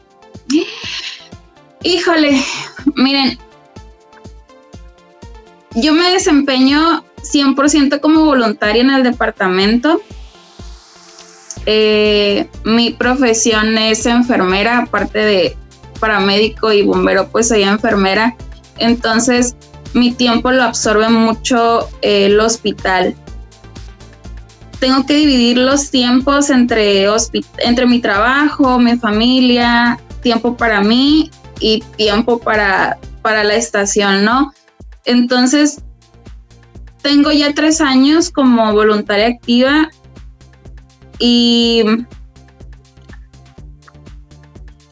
Híjole, 1.83 2.41
miren, 2.95 3.39
yo 5.75 5.93
me 5.93 6.11
desempeño 6.11 7.05
100% 7.23 8.01
como 8.01 8.25
voluntaria 8.25 8.83
en 8.83 8.91
el 8.91 9.03
departamento 9.03 10.01
Eh, 11.67 12.49
mi 12.65 12.91
profesión 12.91 13.79
es 13.79 14.07
enfermera, 14.07 14.79
aparte 14.79 15.19
de 15.19 15.57
paramédico 15.99 16.73
y 16.73 16.83
bombero, 16.83 17.29
pues 17.29 17.49
soy 17.49 17.63
enfermera. 17.63 18.37
Entonces, 18.79 19.57
mi 19.95 20.13
tiempo 20.13 20.51
lo 20.51 20.65
absorbe 20.65 21.09
mucho 21.09 21.89
eh, 22.03 22.27
el 22.27 22.41
hospital. 22.41 23.15
Tengo 24.81 25.07
que 25.07 25.15
dividir 25.15 25.57
los 25.57 25.91
tiempos 25.91 26.51
entre, 26.51 27.07
entre 27.59 27.87
mi 27.87 28.01
trabajo, 28.01 28.79
mi 28.79 28.99
familia, 28.99 29.99
tiempo 30.23 30.57
para 30.57 30.83
mí 30.83 31.31
y 31.61 31.83
tiempo 31.97 32.39
para, 32.39 32.99
para 33.23 33.45
la 33.45 33.55
estación, 33.55 34.25
¿no? 34.25 34.53
Entonces, 35.07 35.81
tengo 37.01 37.33
ya 37.33 37.55
tres 37.55 37.81
años 37.81 38.31
como 38.31 38.73
voluntaria 38.73 39.29
activa 39.29 39.91
y 41.19 41.85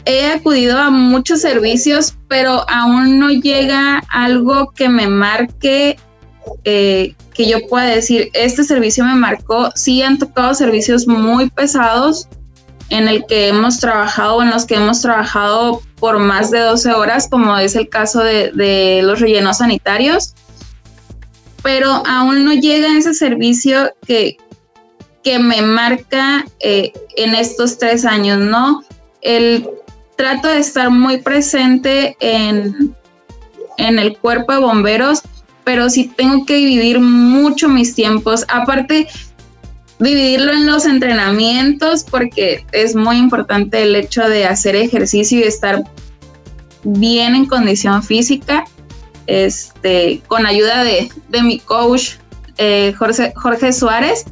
he 0.05 0.27
acudido 0.33 0.79
a 0.79 0.91
muchos 0.91 1.41
servicios, 1.41 2.17
pero 2.29 2.69
aún 2.69 3.19
no 3.19 3.31
llega 3.31 4.03
algo 4.11 4.73
que 4.73 4.89
me 4.89 5.07
marque, 5.07 5.99
eh, 6.65 7.15
que 7.35 7.49
yo 7.49 7.67
pueda 7.69 7.87
decir, 7.87 8.31
este 8.35 8.65
servicio 8.65 9.05
me 9.05 9.15
marcó. 9.15 9.71
Sí 9.75 10.03
han 10.03 10.19
tocado 10.19 10.55
servicios 10.55 11.07
muy 11.07 11.51
pesados 11.51 12.29
en 12.91 13.09
el 13.09 13.25
que 13.27 13.49
hemos 13.49 13.79
trabajado, 13.79 14.43
en 14.43 14.51
los 14.51 14.67
que 14.67 14.75
hemos 14.75 15.01
trabajado 15.01 15.81
por 15.99 16.19
más 16.19 16.51
de 16.51 16.59
12 16.59 16.93
horas, 16.93 17.29
como 17.29 17.57
es 17.57 17.75
el 17.75 17.89
caso 17.89 18.21
de, 18.23 19.01
los 19.03 19.21
rellenos 19.21 19.59
sanitarios, 19.59 20.35
pero 21.63 22.03
aún 22.07 22.45
no 22.45 22.53
llega 22.53 22.99
ese 22.99 23.15
servicio 23.15 23.95
que, 24.07 24.37
que 25.23 25.39
me 25.39 25.63
marca 25.63 26.45
eh, 26.61 26.93
en 27.17 27.35
estos 27.35 27.79
tres 27.79 28.05
años, 28.05 28.39
¿no? 28.39 28.83
El 29.21 29.69
trato 30.17 30.49
de 30.49 30.59
estar 30.59 30.91
muy 30.91 31.19
presente 31.19 32.17
en, 32.21 32.95
en 33.79 33.99
el 33.99 34.17
cuerpo 34.19 34.53
de 34.53 34.59
bomberos, 34.59 35.23
pero 35.65 35.89
sí 35.91 36.13
tengo 36.17 36.45
que 36.45 36.57
dividir 36.57 37.01
mucho 37.01 37.69
mis 37.69 37.95
tiempos. 37.95 38.45
Aparte, 38.49 39.09
dividirlo 39.99 40.53
en 40.53 40.67
los 40.67 40.85
entrenamientos 40.85 42.05
porque 42.05 42.67
es 42.73 42.95
muy 42.95 43.17
importante 43.17 43.83
el 43.83 43.95
hecho 43.95 44.29
de 44.29 44.47
hacer 44.47 44.75
ejercicio 44.75 45.39
y 45.39 45.45
estar 45.45 45.83
bien 46.83 47.35
en 47.35 47.47
condición 47.47 48.03
física. 48.03 48.65
Este, 49.29 50.21
con 50.27 50.47
ayuda 50.47 50.83
de, 50.83 51.09
mi 51.43 51.61
coach 51.61 52.15
eh, 52.59 52.93
Jorge 52.95 53.73
Suárez. 53.73 54.25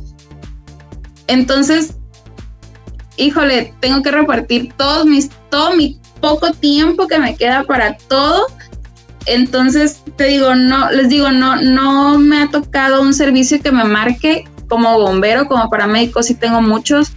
Entonces, 1.30 1.94
híjole, 3.16 3.72
tengo 3.78 4.02
que 4.02 4.10
repartir 4.10 4.72
todos 4.76 5.06
mis, 5.06 5.30
todo 5.48 5.76
mi 5.76 6.00
poco 6.20 6.50
tiempo 6.50 7.06
que 7.06 7.20
me 7.20 7.36
queda 7.36 7.62
para 7.62 7.96
todo. 7.96 8.48
Entonces, 9.26 10.02
te 10.16 10.24
digo, 10.24 10.56
no, 10.56 10.90
les 10.90 11.08
digo, 11.08 11.30
no, 11.30 11.62
no 11.62 12.18
me 12.18 12.42
ha 12.42 12.50
tocado 12.50 13.00
un 13.00 13.14
servicio 13.14 13.62
que 13.62 13.70
me 13.70 13.84
marque 13.84 14.44
como 14.68 14.98
bombero, 14.98 15.46
como 15.46 15.70
paramédico 15.70 16.20
sí 16.24 16.34
tengo 16.34 16.60
muchos, 16.60 17.12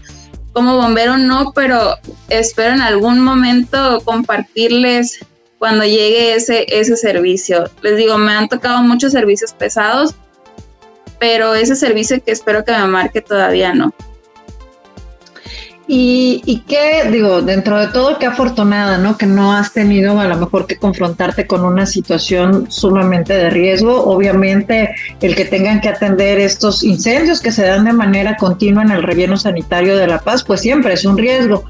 como 0.54 0.78
bombero 0.78 1.18
no, 1.18 1.52
pero 1.54 1.96
espero 2.30 2.76
en 2.76 2.82
algún 2.82 3.20
momento 3.20 4.00
compartirles 4.06 5.26
cuando 5.58 5.86
llegue 5.86 6.36
ese, 6.36 6.68
ese 6.68 6.98
servicio. 6.98 7.64
Les 7.82 7.98
digo, 7.98 8.20
me 8.20 8.34
han 8.34 8.48
tocado 8.48 8.84
muchos 8.84 9.12
servicios 9.12 9.54
pesados, 9.54 10.14
pero 11.24 11.56
ese 11.56 11.78
servicio 11.78 12.22
que 12.22 12.34
espero 12.34 12.66
que 12.66 12.74
me 12.74 12.86
marque 12.86 13.22
todavía 13.22 13.74
no. 13.74 13.94
Y, 15.88 16.42
y 16.46 16.60
qué, 16.68 17.10
digo, 17.10 17.42
dentro 17.42 17.80
de 17.80 17.88
todo, 17.88 18.20
qué 18.20 18.26
afortunada, 18.26 18.98
¿no? 18.98 19.18
Que 19.18 19.26
no 19.26 19.54
has 19.54 19.72
tenido 19.72 20.20
a 20.20 20.28
lo 20.28 20.36
mejor 20.36 20.68
que 20.68 20.76
confrontarte 20.76 21.48
con 21.48 21.64
una 21.64 21.86
situación 21.86 22.70
sumamente 22.70 23.32
de 23.32 23.50
riesgo. 23.50 24.04
Obviamente, 24.04 24.94
el 25.22 25.34
que 25.34 25.46
tengan 25.46 25.80
que 25.80 25.88
atender 25.88 26.40
estos 26.40 26.84
incendios 26.84 27.40
que 27.40 27.54
se 27.54 27.64
dan 27.64 27.86
de 27.86 27.94
manera 27.94 28.36
continua 28.36 28.84
en 28.84 28.92
el 28.92 29.02
relleno 29.02 29.38
sanitario 29.38 29.96
de 29.96 30.08
La 30.08 30.20
Paz, 30.20 30.44
pues 30.44 30.60
siempre 30.60 30.96
es 30.96 31.06
un 31.06 31.18
riesgo. 31.18 31.64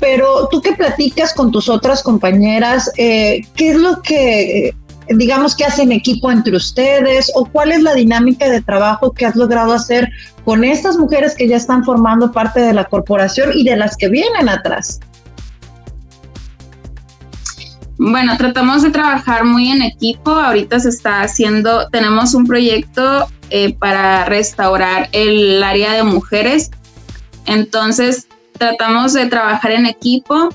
Pero 0.00 0.48
tú 0.50 0.60
que 0.60 0.72
platicas 0.72 1.32
con 1.32 1.50
tus 1.50 1.70
otras 1.70 2.02
compañeras, 2.02 2.92
eh, 2.98 3.40
¿qué 3.56 3.70
es 3.70 3.76
lo 3.76 4.02
que 4.02 4.74
digamos, 5.10 5.54
que 5.54 5.64
hacen 5.64 5.92
equipo 5.92 6.30
entre 6.30 6.56
ustedes 6.56 7.30
o 7.34 7.46
cuál 7.46 7.72
es 7.72 7.82
la 7.82 7.94
dinámica 7.94 8.48
de 8.48 8.60
trabajo 8.60 9.12
que 9.12 9.26
has 9.26 9.36
logrado 9.36 9.72
hacer 9.72 10.10
con 10.44 10.64
estas 10.64 10.96
mujeres 10.96 11.34
que 11.34 11.48
ya 11.48 11.56
están 11.56 11.84
formando 11.84 12.32
parte 12.32 12.60
de 12.60 12.72
la 12.72 12.84
corporación 12.84 13.50
y 13.54 13.64
de 13.64 13.76
las 13.76 13.96
que 13.96 14.08
vienen 14.08 14.48
atrás? 14.48 15.00
Bueno, 17.98 18.36
tratamos 18.36 18.82
de 18.82 18.90
trabajar 18.90 19.44
muy 19.44 19.70
en 19.70 19.82
equipo. 19.82 20.30
Ahorita 20.30 20.78
se 20.78 20.88
está 20.88 21.22
haciendo, 21.22 21.88
tenemos 21.88 22.32
un 22.32 22.46
proyecto 22.46 23.26
eh, 23.50 23.74
para 23.74 24.24
restaurar 24.24 25.08
el 25.12 25.62
área 25.62 25.92
de 25.94 26.04
mujeres. 26.04 26.70
Entonces, 27.46 28.28
tratamos 28.56 29.14
de 29.14 29.26
trabajar 29.26 29.72
en 29.72 29.86
equipo 29.86 30.50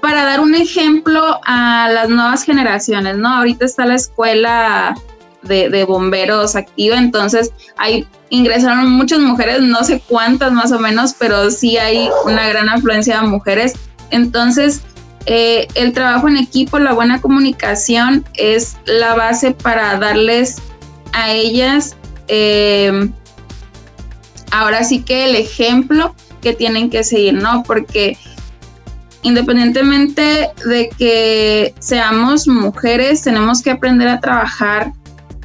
para 0.00 0.24
dar 0.24 0.40
un 0.40 0.54
ejemplo 0.54 1.40
a 1.44 1.88
las 1.92 2.08
nuevas 2.08 2.44
generaciones, 2.44 3.16
¿no? 3.16 3.28
Ahorita 3.36 3.64
está 3.64 3.86
la 3.86 3.94
escuela 3.94 4.94
de, 5.42 5.84
bomberos 5.84 6.56
activa, 6.56 6.96
entonces 6.96 7.52
hay 7.76 8.06
ingresaron 8.28 8.90
muchas 8.90 9.18
mujeres, 9.18 9.60
no 9.62 9.82
sé 9.82 10.02
cuántas 10.06 10.52
más 10.52 10.70
o 10.70 10.78
menos, 10.78 11.14
pero 11.18 11.50
sí 11.50 11.78
hay 11.78 12.08
una 12.24 12.48
gran 12.48 12.68
afluencia 12.68 13.20
de 13.20 13.26
mujeres. 13.26 13.72
Entonces, 14.10 14.82
eh, 15.26 15.66
el 15.74 15.92
trabajo 15.92 16.28
en 16.28 16.36
equipo, 16.36 16.78
la 16.78 16.92
buena 16.92 17.20
comunicación 17.20 18.24
es 18.34 18.76
la 18.86 19.14
base 19.14 19.50
para 19.50 19.98
darles 19.98 20.62
a 21.12 21.32
ellas 21.32 21.96
eh, 22.28 23.10
ahora 24.52 24.84
sí 24.84 25.02
que 25.02 25.24
el 25.24 25.36
ejemplo 25.36 26.14
que 26.40 26.54
tienen 26.54 26.90
que 26.90 27.04
seguir, 27.04 27.34
¿no? 27.34 27.62
Porque 27.64 28.16
independientemente 29.22 30.50
de 30.64 30.88
que 30.98 31.74
seamos 31.78 32.48
mujeres, 32.48 33.22
tenemos 33.22 33.62
que 33.62 33.70
aprender 33.70 34.08
a 34.08 34.20
trabajar 34.20 34.92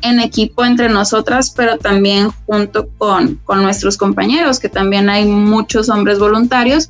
en 0.01 0.19
equipo 0.19 0.63
entre 0.63 0.87
nosotras, 0.87 1.51
pero 1.55 1.77
también 1.77 2.29
junto 2.45 2.87
con, 2.97 3.39
nuestros 3.47 3.97
compañeros, 3.97 4.59
que 4.59 4.69
también 4.69 5.09
hay 5.09 5.25
muchos 5.25 5.89
hombres 5.89 6.19
voluntarios. 6.19 6.89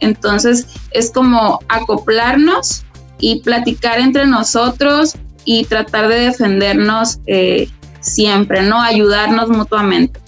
Entonces 0.00 0.66
es 0.90 1.10
como 1.10 1.60
acoplarnos 1.68 2.84
y 3.18 3.40
platicar 3.40 3.98
entre 4.00 4.26
nosotros 4.26 5.14
y 5.44 5.64
tratar 5.64 6.08
de 6.08 6.18
defendernos 6.18 7.20
eh, 7.26 7.68
siempre, 8.00 8.62
¿no? 8.62 8.82
Ayudarnos 8.82 9.48
mutuamente. 9.48 10.20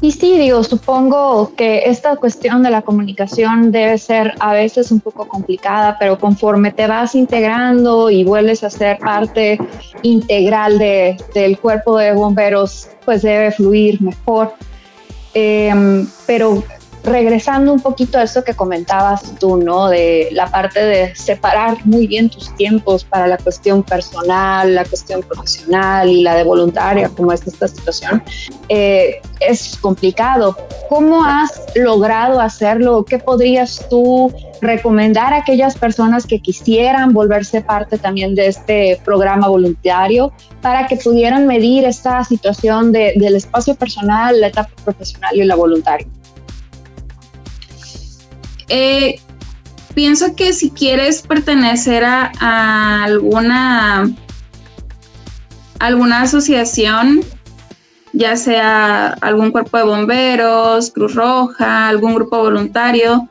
Y 0.00 0.12
sí, 0.12 0.38
digo, 0.38 0.62
supongo 0.62 1.54
que 1.56 1.84
esta 1.86 2.16
cuestión 2.16 2.62
de 2.62 2.70
la 2.70 2.82
comunicación 2.82 3.72
debe 3.72 3.96
ser 3.96 4.34
a 4.40 4.52
veces 4.52 4.90
un 4.90 5.00
poco 5.00 5.26
complicada, 5.26 5.96
pero 5.98 6.18
conforme 6.18 6.70
te 6.70 6.86
vas 6.86 7.14
integrando 7.14 8.10
y 8.10 8.22
vuelves 8.22 8.62
a 8.62 8.70
ser 8.70 8.98
parte 8.98 9.58
integral 10.02 10.78
de, 10.78 11.16
del 11.34 11.58
cuerpo 11.58 11.96
de 11.96 12.12
bomberos, 12.12 12.88
pues 13.06 13.22
debe 13.22 13.50
fluir 13.50 14.02
mejor. 14.02 14.52
Em, 15.32 16.06
pero 16.26 16.62
regresando 17.06 17.72
un 17.72 17.80
poquito 17.80 18.18
a 18.18 18.24
eso 18.24 18.42
que 18.42 18.54
comentabas 18.54 19.36
tú, 19.38 19.56
¿no? 19.56 19.88
De 19.88 20.28
la 20.32 20.50
parte 20.50 20.84
de 20.84 21.14
separar 21.14 21.78
muy 21.86 22.08
bien 22.08 22.28
tus 22.28 22.54
tiempos 22.56 23.04
para 23.04 23.28
la 23.28 23.38
cuestión 23.38 23.84
personal, 23.84 24.74
la 24.74 24.84
cuestión 24.84 25.22
profesional 25.22 26.10
y 26.10 26.22
la 26.22 26.34
de 26.34 26.42
voluntaria, 26.42 27.08
como 27.08 27.32
es 27.32 27.46
esta 27.46 27.68
situación, 27.68 28.22
eh, 28.68 29.20
es 29.38 29.78
complicado. 29.80 30.56
¿Cómo 30.88 31.24
has 31.24 31.62
logrado 31.76 32.40
hacerlo? 32.40 33.04
¿Qué 33.04 33.20
podrías 33.20 33.86
tú 33.88 34.32
recomendar 34.60 35.32
a 35.32 35.38
aquellas 35.38 35.76
personas 35.76 36.26
que 36.26 36.40
quisieran 36.40 37.12
volverse 37.12 37.60
parte 37.60 37.98
también 37.98 38.34
de 38.34 38.48
este 38.48 39.00
programa 39.04 39.46
voluntario 39.48 40.32
para 40.60 40.88
que 40.88 40.96
pudieran 40.96 41.46
medir 41.46 41.84
esta 41.84 42.24
situación 42.24 42.90
del 42.90 43.36
espacio 43.36 43.76
personal, 43.76 44.40
la 44.40 44.48
etapa 44.48 44.72
profesional 44.84 45.36
y 45.36 45.44
la 45.44 45.54
voluntaria? 45.54 46.06
Eh, 48.68 49.20
pienso 49.94 50.34
que 50.34 50.52
si 50.52 50.70
quieres 50.70 51.22
pertenecer 51.22 52.04
a, 52.04 53.04
alguna, 53.04 54.10
alguna 55.78 56.22
asociación, 56.22 57.20
ya 58.12 58.36
sea 58.36 59.08
algún 59.20 59.50
cuerpo 59.50 59.78
de 59.78 59.84
bomberos, 59.84 60.90
Cruz 60.90 61.14
Roja, 61.14 61.88
algún 61.88 62.14
grupo 62.14 62.38
voluntario, 62.38 63.28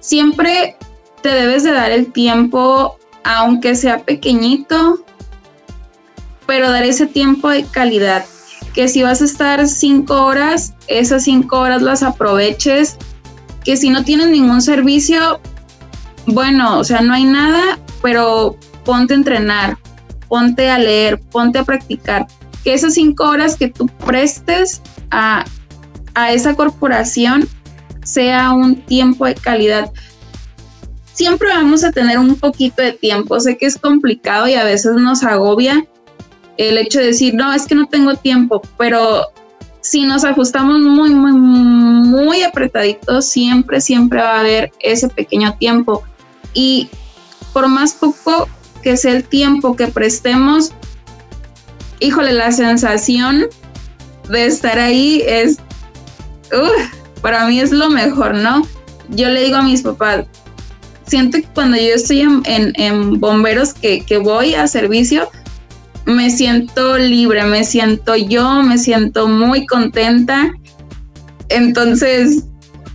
siempre 0.00 0.76
te 1.22 1.30
debes 1.30 1.64
de 1.64 1.72
dar 1.72 1.90
el 1.90 2.12
tiempo, 2.12 2.98
aunque 3.24 3.74
sea 3.74 4.00
pequeñito, 4.04 5.04
pero 6.46 6.70
dar 6.70 6.84
ese 6.84 7.06
tiempo 7.06 7.48
de 7.50 7.64
calidad 7.64 8.24
que 8.76 8.88
si 8.88 9.02
vas 9.02 9.22
a 9.22 9.24
estar 9.24 9.66
cinco 9.68 10.26
horas, 10.26 10.74
esas 10.86 11.24
cinco 11.24 11.60
horas 11.60 11.80
las 11.80 12.02
aproveches, 12.02 12.98
que 13.66 13.76
si 13.76 13.90
no 13.90 14.04
tienes 14.04 14.28
ningún 14.28 14.62
servicio, 14.62 15.40
bueno, 16.26 16.78
o 16.78 16.84
sea, 16.84 17.00
no 17.00 17.12
hay 17.12 17.24
nada, 17.24 17.80
pero 18.00 18.56
ponte 18.84 19.12
a 19.12 19.16
entrenar, 19.16 19.76
ponte 20.28 20.70
a 20.70 20.78
leer, 20.78 21.20
ponte 21.20 21.58
a 21.58 21.64
practicar, 21.64 22.28
que 22.62 22.74
esas 22.74 22.94
cinco 22.94 23.24
horas 23.24 23.56
que 23.56 23.66
tú 23.66 23.88
prestes 24.06 24.80
a, 25.10 25.44
a 26.14 26.32
esa 26.32 26.54
corporación 26.54 27.48
sea 28.04 28.52
un 28.52 28.76
tiempo 28.76 29.26
de 29.26 29.34
calidad. 29.34 29.90
Siempre 31.12 31.48
vamos 31.48 31.82
a 31.82 31.90
tener 31.90 32.20
un 32.20 32.36
poquito 32.36 32.82
de 32.82 32.92
tiempo, 32.92 33.40
sé 33.40 33.58
que 33.58 33.66
es 33.66 33.76
complicado 33.78 34.46
y 34.46 34.54
a 34.54 34.62
veces 34.62 34.92
nos 34.92 35.24
agobia, 35.24 35.84
el 36.56 36.78
hecho 36.78 37.00
de 37.00 37.06
decir, 37.06 37.34
no, 37.34 37.52
es 37.52 37.66
que 37.66 37.74
no 37.74 37.86
tengo 37.86 38.14
tiempo, 38.14 38.62
pero 38.78 39.26
si 39.86 40.02
nos 40.02 40.24
ajustamos 40.24 40.80
muy, 40.80 41.14
muy, 41.14 41.32
muy 41.32 42.42
apretaditos, 42.42 43.24
siempre, 43.26 43.80
siempre 43.80 44.20
va 44.20 44.36
a 44.36 44.40
haber 44.40 44.72
ese 44.80 45.08
pequeño 45.08 45.56
tiempo. 45.58 46.02
Y 46.54 46.88
por 47.52 47.68
más 47.68 47.94
poco 47.94 48.48
que 48.82 48.96
sea 48.96 49.12
el 49.12 49.22
tiempo 49.22 49.76
que 49.76 49.86
prestemos, 49.86 50.72
híjole, 52.00 52.32
la 52.32 52.50
sensación 52.50 53.46
de 54.28 54.46
estar 54.46 54.80
ahí 54.80 55.22
es, 55.24 55.58
para 57.22 57.46
mí 57.46 57.60
es 57.60 57.70
lo 57.70 57.88
mejor, 57.88 58.34
¿no? 58.34 58.66
Yo 59.10 59.28
le 59.28 59.44
digo 59.44 59.58
a 59.58 59.62
mis 59.62 59.82
papás, 59.82 60.26
siento 61.06 61.38
que 61.38 61.46
cuando 61.54 61.76
yo 61.76 61.94
estoy 61.94 62.22
en, 62.22 63.20
bomberos 63.20 63.72
que, 63.72 64.04
que 64.04 64.18
voy 64.18 64.54
a 64.56 64.66
servicio, 64.66 65.30
me 66.06 66.30
siento 66.30 66.96
libre, 66.96 67.44
me 67.44 67.64
siento 67.64 68.14
yo, 68.16 68.62
me 68.62 68.78
siento 68.78 69.26
muy 69.26 69.66
contenta. 69.66 70.52
Entonces, 71.48 72.44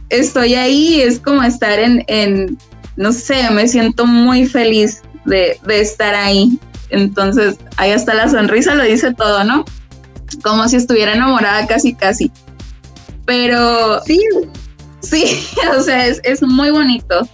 estoy 0.10 0.56
ahí, 0.56 1.02
es 1.02 1.20
como 1.20 1.44
estar 1.44 1.78
en, 1.80 2.58
no 2.96 3.12
sé, 3.12 3.50
me 3.52 3.68
siento 3.68 4.06
muy 4.06 4.48
feliz 4.48 5.02
de, 5.26 5.60
estar 5.68 6.16
ahí. 6.16 6.58
Entonces, 6.90 7.58
ahí 7.78 7.92
hasta 7.92 8.14
la 8.14 8.30
sonrisa 8.30 8.76
lo 8.76 8.84
dice 8.84 9.14
todo, 9.14 9.44
¿no? 9.44 9.66
Como 10.44 10.68
si 10.70 10.78
estuviera 10.78 11.14
enamorada 11.14 11.68
casi, 11.68 11.94
casi. 11.94 12.32
Pero 13.26 14.02
sí, 14.06 14.20
sí, 15.02 15.26
o 15.78 15.82
sea, 15.84 16.08
es, 16.08 16.22
es 16.24 16.42
muy 16.42 16.72
bonito. 16.72 17.28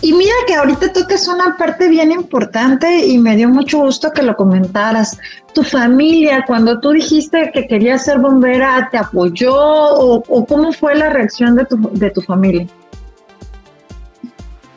Y 0.00 0.12
mira 0.12 0.32
que 0.46 0.54
ahorita 0.54 0.92
tocas 0.92 1.26
una 1.26 1.56
parte 1.56 1.88
bien 1.88 2.12
importante 2.12 3.06
y 3.06 3.18
me 3.18 3.36
dio 3.36 3.48
mucho 3.48 3.78
gusto 3.78 4.12
que 4.12 4.22
lo 4.22 4.36
comentaras. 4.36 5.18
Tu 5.52 5.62
familia, 5.64 6.44
cuando 6.46 6.78
tú 6.80 6.90
dijiste 6.90 7.50
que 7.52 7.66
querías 7.66 8.04
ser 8.04 8.18
bombera, 8.18 8.88
¿te 8.90 8.98
apoyó 8.98 9.54
o, 9.56 10.46
cómo 10.46 10.72
fue 10.72 10.94
la 10.94 11.10
reacción 11.10 11.56
de 11.56 11.64
tu, 11.64 11.76
de 11.92 12.10
tu 12.10 12.20
familia? 12.20 12.66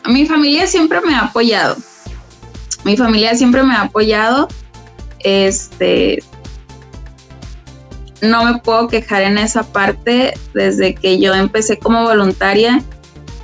Mi 0.08 0.26
familia 0.26 0.66
siempre 0.66 1.02
me 1.02 1.14
ha 1.14 1.26
apoyado. 1.26 1.76
Mi 2.84 2.96
familia 2.96 3.36
siempre 3.36 3.62
me 3.64 3.76
ha 3.76 3.82
apoyado. 3.82 4.48
Este, 5.20 6.24
no 8.22 8.46
me 8.46 8.60
puedo 8.60 8.88
quejar 8.88 9.24
en 9.24 9.38
esa 9.38 9.64
parte. 9.64 10.34
Desde 10.54 10.96
que 10.96 11.20
yo 11.20 11.34
empecé 11.34 11.78
como 11.78 12.04
voluntaria, 12.04 12.82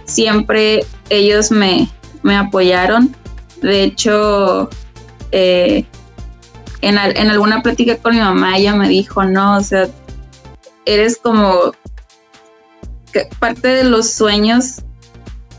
siempre 0.05 0.85
ellos 1.09 1.51
me, 1.51 1.89
apoyaron. 2.35 3.15
De 3.61 3.83
hecho, 3.83 4.69
eh, 5.31 5.85
en, 6.81 6.97
alguna 6.97 7.61
plática 7.61 7.97
con 7.97 8.13
mi 8.13 8.19
mamá, 8.19 8.57
ella 8.57 8.75
me 8.75 8.89
dijo, 8.89 9.23
no, 9.23 9.57
o 9.57 9.61
sea, 9.61 9.87
eres 10.85 11.17
como 11.17 11.71
parte 13.39 13.67
de 13.67 13.83
los 13.83 14.11
sueños 14.11 14.81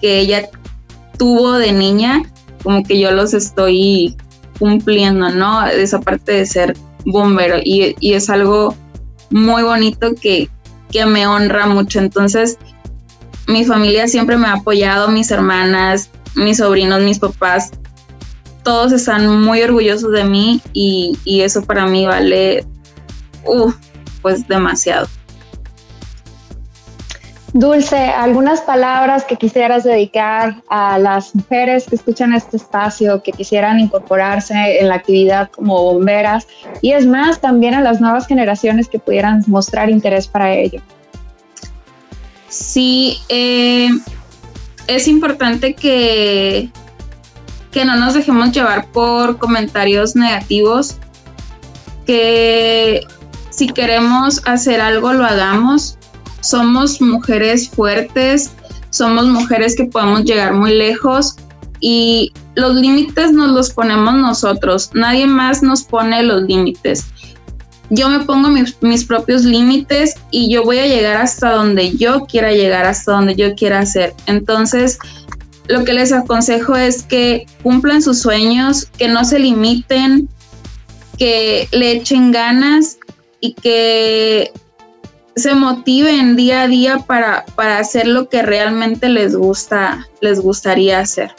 que 0.00 0.18
ella 0.18 0.48
tuvo 1.18 1.52
de 1.52 1.72
niña, 1.72 2.22
como 2.62 2.82
que 2.82 2.98
yo 2.98 3.10
los 3.12 3.32
estoy 3.32 4.16
cumpliendo, 4.58 5.30
¿no? 5.30 5.66
Esa 5.66 6.00
parte 6.00 6.32
de 6.32 6.46
ser 6.46 6.76
bombero 7.04 7.56
y, 7.62 7.94
es 8.00 8.30
algo 8.30 8.74
muy 9.30 9.62
bonito 9.62 10.14
que, 10.14 10.48
que 10.90 11.06
me 11.06 11.26
honra 11.26 11.66
mucho. 11.66 11.98
Entonces, 12.00 12.58
mi 13.46 13.64
familia 13.64 14.08
siempre 14.08 14.36
me 14.36 14.46
ha 14.46 14.54
apoyado, 14.54 15.08
mis 15.08 15.30
hermanas, 15.30 16.10
mis 16.34 16.58
sobrinos, 16.58 17.02
mis 17.02 17.18
papás, 17.18 17.70
todos 18.64 18.92
están 18.92 19.42
muy 19.42 19.62
orgullosos 19.62 20.10
de 20.12 20.24
mí 20.24 20.60
y, 20.72 21.16
eso 21.26 21.62
para 21.62 21.86
mí 21.86 22.06
vale, 22.06 22.64
uh, 23.46 23.70
pues 24.22 24.48
demasiado. 24.48 25.06
Dulce, 27.52 27.96
algunas 27.96 28.62
palabras 28.62 29.24
que 29.24 29.36
quisieras 29.36 29.84
dedicar 29.84 30.56
a 30.68 30.98
las 30.98 31.36
mujeres 31.36 31.86
que 31.86 31.94
escuchan 31.94 32.32
este 32.32 32.56
espacio, 32.56 33.22
que 33.22 33.30
quisieran 33.30 33.78
incorporarse 33.78 34.80
en 34.80 34.88
la 34.88 34.96
actividad 34.96 35.50
como 35.52 35.80
bomberas 35.80 36.48
y 36.80 36.92
es 36.92 37.06
más, 37.06 37.40
también 37.40 37.74
a 37.74 37.80
las 37.80 38.00
nuevas 38.00 38.26
generaciones 38.26 38.88
que 38.88 38.98
pudieran 38.98 39.44
mostrar 39.46 39.88
interés 39.88 40.26
para 40.26 40.52
ello. 40.52 40.80
Sí, 42.54 43.18
eh, 43.30 43.90
es 44.86 45.08
importante 45.08 45.74
que, 45.74 46.70
que 47.72 47.84
no 47.84 47.96
nos 47.96 48.14
dejemos 48.14 48.52
llevar 48.52 48.92
por 48.92 49.38
comentarios 49.38 50.14
negativos, 50.14 50.98
que 52.06 53.00
si 53.50 53.66
queremos 53.66 54.40
hacer 54.46 54.80
algo 54.80 55.12
lo 55.12 55.24
hagamos. 55.24 55.98
Somos 56.42 57.00
mujeres 57.00 57.70
fuertes, 57.70 58.52
somos 58.90 59.26
mujeres 59.26 59.74
que 59.74 59.86
podemos 59.86 60.22
llegar 60.22 60.54
muy 60.54 60.76
lejos 60.76 61.34
y 61.80 62.32
los 62.54 62.76
límites 62.76 63.32
nos 63.32 63.50
los 63.50 63.70
ponemos 63.70 64.14
nosotros, 64.14 64.90
nadie 64.94 65.26
más 65.26 65.60
nos 65.64 65.82
pone 65.82 66.22
los 66.22 66.42
límites 66.42 67.06
yo 67.90 68.08
me 68.08 68.20
pongo 68.20 68.48
mis, 68.48 69.04
propios 69.04 69.44
límites 69.44 70.14
y 70.30 70.50
yo 70.50 70.64
voy 70.64 70.78
a 70.78 70.86
llegar 70.86 71.16
hasta 71.16 71.50
donde 71.50 71.96
yo 71.96 72.26
quiera 72.26 72.52
llegar, 72.52 72.86
hasta 72.86 73.12
donde 73.12 73.34
yo 73.34 73.54
quiera 73.54 73.80
hacer. 73.80 74.14
Entonces, 74.26 74.98
lo 75.68 75.84
que 75.84 75.92
les 75.92 76.12
aconsejo 76.12 76.76
es 76.76 77.02
que 77.02 77.46
cumplan 77.62 78.02
sus 78.02 78.20
sueños, 78.20 78.86
que 78.98 79.08
no 79.08 79.24
se 79.24 79.38
limiten, 79.38 80.28
que 81.18 81.68
le 81.72 81.92
echen 81.92 82.32
ganas 82.32 82.98
y 83.40 83.54
que 83.54 84.52
se 85.36 85.54
motiven 85.54 86.36
día 86.36 86.62
a 86.62 86.68
día 86.68 86.98
para, 86.98 87.44
para 87.54 87.78
hacer 87.78 88.06
lo 88.06 88.28
que 88.28 88.42
realmente 88.42 89.08
les 89.08 89.34
gusta, 89.34 90.06
les 90.20 90.40
gustaría 90.40 91.00
hacer. 91.00 91.32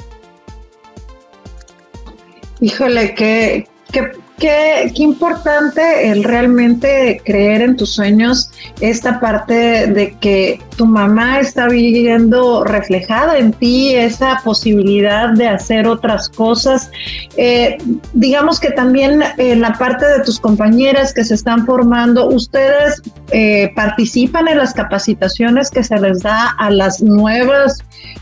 Híjole, 2.60 3.16
qué, 3.16 3.68
qué, 3.92 4.12
Qué, 4.38 4.92
importante 4.96 6.10
el 6.10 6.26
realmente 6.26 7.22
creer 7.24 7.62
en 7.62 7.78
tus 7.78 7.92
sueños, 7.92 8.52
esta 8.82 9.22
parte 9.22 9.88
de 9.88 10.18
que 10.20 10.60
tu 10.76 10.86
mamá 10.86 11.40
está 11.40 11.70
viviendo 11.70 12.66
reflejada 12.66 13.38
en 13.38 13.54
ti 13.54 13.96
esa 13.96 14.42
posibilidad 14.44 15.30
de 15.30 15.48
hacer 15.48 15.88
otras 15.88 16.28
cosas. 16.28 16.90
Eh, 17.38 17.78
digamos 18.14 18.60
que 18.60 18.72
también 18.72 19.24
en 19.38 19.62
la 19.62 19.72
parte 19.74 20.06
de 20.06 20.20
tus 20.26 20.38
compañeras 20.38 21.14
que 21.14 21.24
se 21.24 21.36
están 21.36 21.66
formando, 21.66 22.28
ustedes 22.28 23.02
eh, 23.32 23.72
participan 23.74 24.50
en 24.50 24.58
las 24.58 24.74
capacitaciones 24.74 25.72
que 25.72 25.82
se 25.82 25.98
les 25.98 26.20
da 26.20 26.50
a 26.58 26.70
las 26.72 27.02
nuevas 27.02 27.78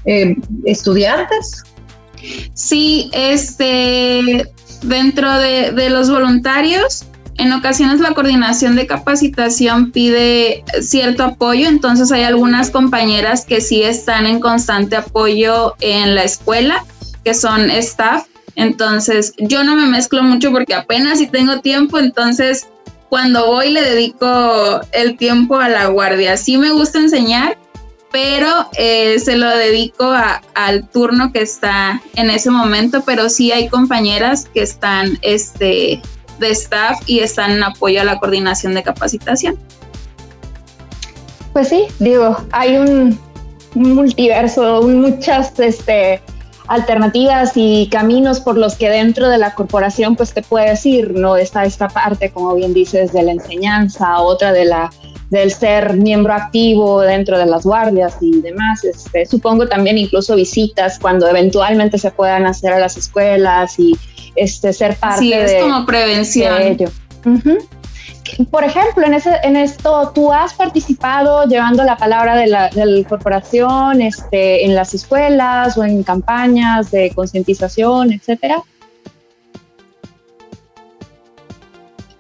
eh, 0.05 0.35
estudiantes. 0.65 1.63
Sí, 2.53 3.09
este 3.13 4.45
Dentro 4.83 5.37
de, 5.37 5.89
los 5.89 6.09
voluntarios, 6.09 7.05
en 7.37 7.53
ocasiones 7.53 7.99
la 7.99 8.13
coordinación 8.13 8.75
de 8.75 8.85
capacitación 8.85 9.91
pide 9.91 10.63
cierto 10.81 11.23
apoyo, 11.23 11.67
entonces 11.67 12.11
hay 12.11 12.23
algunas 12.23 12.69
compañeras 12.69 13.45
que 13.45 13.61
sí 13.61 13.81
están 13.81 14.25
en 14.25 14.39
constante 14.39 14.97
apoyo 14.97 15.75
en 15.79 16.15
la 16.15 16.23
escuela, 16.23 16.83
que 17.23 17.33
son 17.33 17.69
staff. 17.71 18.25
Entonces 18.55 19.33
yo 19.39 19.63
no 19.63 19.75
me 19.75 19.87
mezclo 19.87 20.21
mucho 20.21 20.51
porque 20.51 20.75
apenas 20.75 21.19
si 21.19 21.27
tengo 21.27 21.61
tiempo, 21.61 21.97
entonces 21.97 22.67
cuando 23.09 23.45
voy 23.45 23.69
le 23.69 23.81
dedico 23.81 24.81
el 24.91 25.17
tiempo 25.17 25.57
a 25.59 25.69
la 25.69 25.85
guardia. 25.85 26.35
Sí 26.35 26.57
me 26.57 26.71
gusta 26.71 26.99
enseñar, 26.99 27.57
pero 28.13 28.69
eh, 28.77 29.17
se 29.17 29.35
lo 29.35 29.49
dedico 29.49 30.13
al 30.53 30.87
turno 30.87 31.31
que 31.33 31.41
está 31.41 31.99
en 32.15 32.29
ese 32.29 32.51
momento, 32.51 33.01
pero 33.03 33.27
sí 33.27 33.51
hay 33.51 33.67
compañeras 33.69 34.47
que 34.53 34.61
están 34.61 35.17
este, 35.23 35.99
de 36.37 36.49
staff 36.51 36.99
y 37.07 37.21
están 37.21 37.49
en 37.49 37.63
apoyo 37.63 38.01
a 38.01 38.03
la 38.03 38.19
coordinación 38.19 38.75
de 38.75 38.83
capacitación. 38.83 39.57
Pues 41.53 41.69
sí, 41.69 41.85
digo, 41.97 42.37
hay 42.51 42.77
un 42.77 43.19
multiverso, 43.73 44.83
muchas 44.83 45.59
este, 45.59 46.21
alternativas 46.67 47.53
y 47.55 47.87
caminos 47.91 48.39
por 48.39 48.57
los 48.57 48.75
que 48.75 48.89
dentro 48.89 49.29
de 49.29 49.37
la 49.37 49.53
corporación 49.53 50.15
pues 50.15 50.33
te 50.33 50.41
puedes 50.41 50.85
ir, 50.85 51.13
¿no? 51.13 51.37
Está 51.37 51.65
esta 51.65 51.87
parte, 51.87 52.31
como 52.31 52.55
bien 52.55 52.73
dices, 52.73 53.13
de 53.13 53.23
la 53.23 53.31
enseñanza, 53.33 54.19
otra 54.19 54.53
de 54.53 54.65
la 54.65 54.91
del 55.29 55.51
ser 55.51 55.95
miembro 55.95 56.31
activo 56.31 57.01
dentro 57.01 57.39
de 57.39 57.47
las 57.47 57.63
guardias 57.63 58.17
y 58.21 58.39
demás. 58.41 58.83
Este, 58.83 59.25
supongo 59.25 59.67
también 59.67 59.97
incluso 59.97 60.35
visitas 60.35 60.99
cuando 60.99 61.27
eventualmente 61.27 61.97
se 61.97 62.11
puedan 62.11 62.45
hacer 62.45 62.71
a 62.71 62.79
las 62.79 62.97
escuelas 62.97 63.79
y 63.79 63.97
este, 64.35 64.71
ser 64.73 64.95
parte 64.95 65.19
sí, 65.19 65.33
es 65.33 65.51
de, 65.51 65.59
como 65.59 65.85
prevención. 65.87 66.55
de 66.59 66.71
ello. 66.71 66.89
Por 68.49 68.63
ejemplo, 68.63 69.05
en, 69.05 69.13
ese, 69.13 69.31
esto, 69.43 70.11
¿tú 70.15 70.31
has 70.31 70.53
participado 70.53 71.45
llevando 71.45 71.83
la 71.83 71.97
palabra 71.97 72.35
de 72.35 72.47
la, 72.47 72.69
de 72.69 73.05
corporación 73.07 74.01
este, 74.01 74.65
en 74.65 74.75
las 74.75 74.93
escuelas 74.93 75.77
o 75.77 75.83
en 75.83 76.03
campañas 76.03 76.89
de 76.91 77.11
concientización, 77.13 78.13
etcétera? 78.13 78.63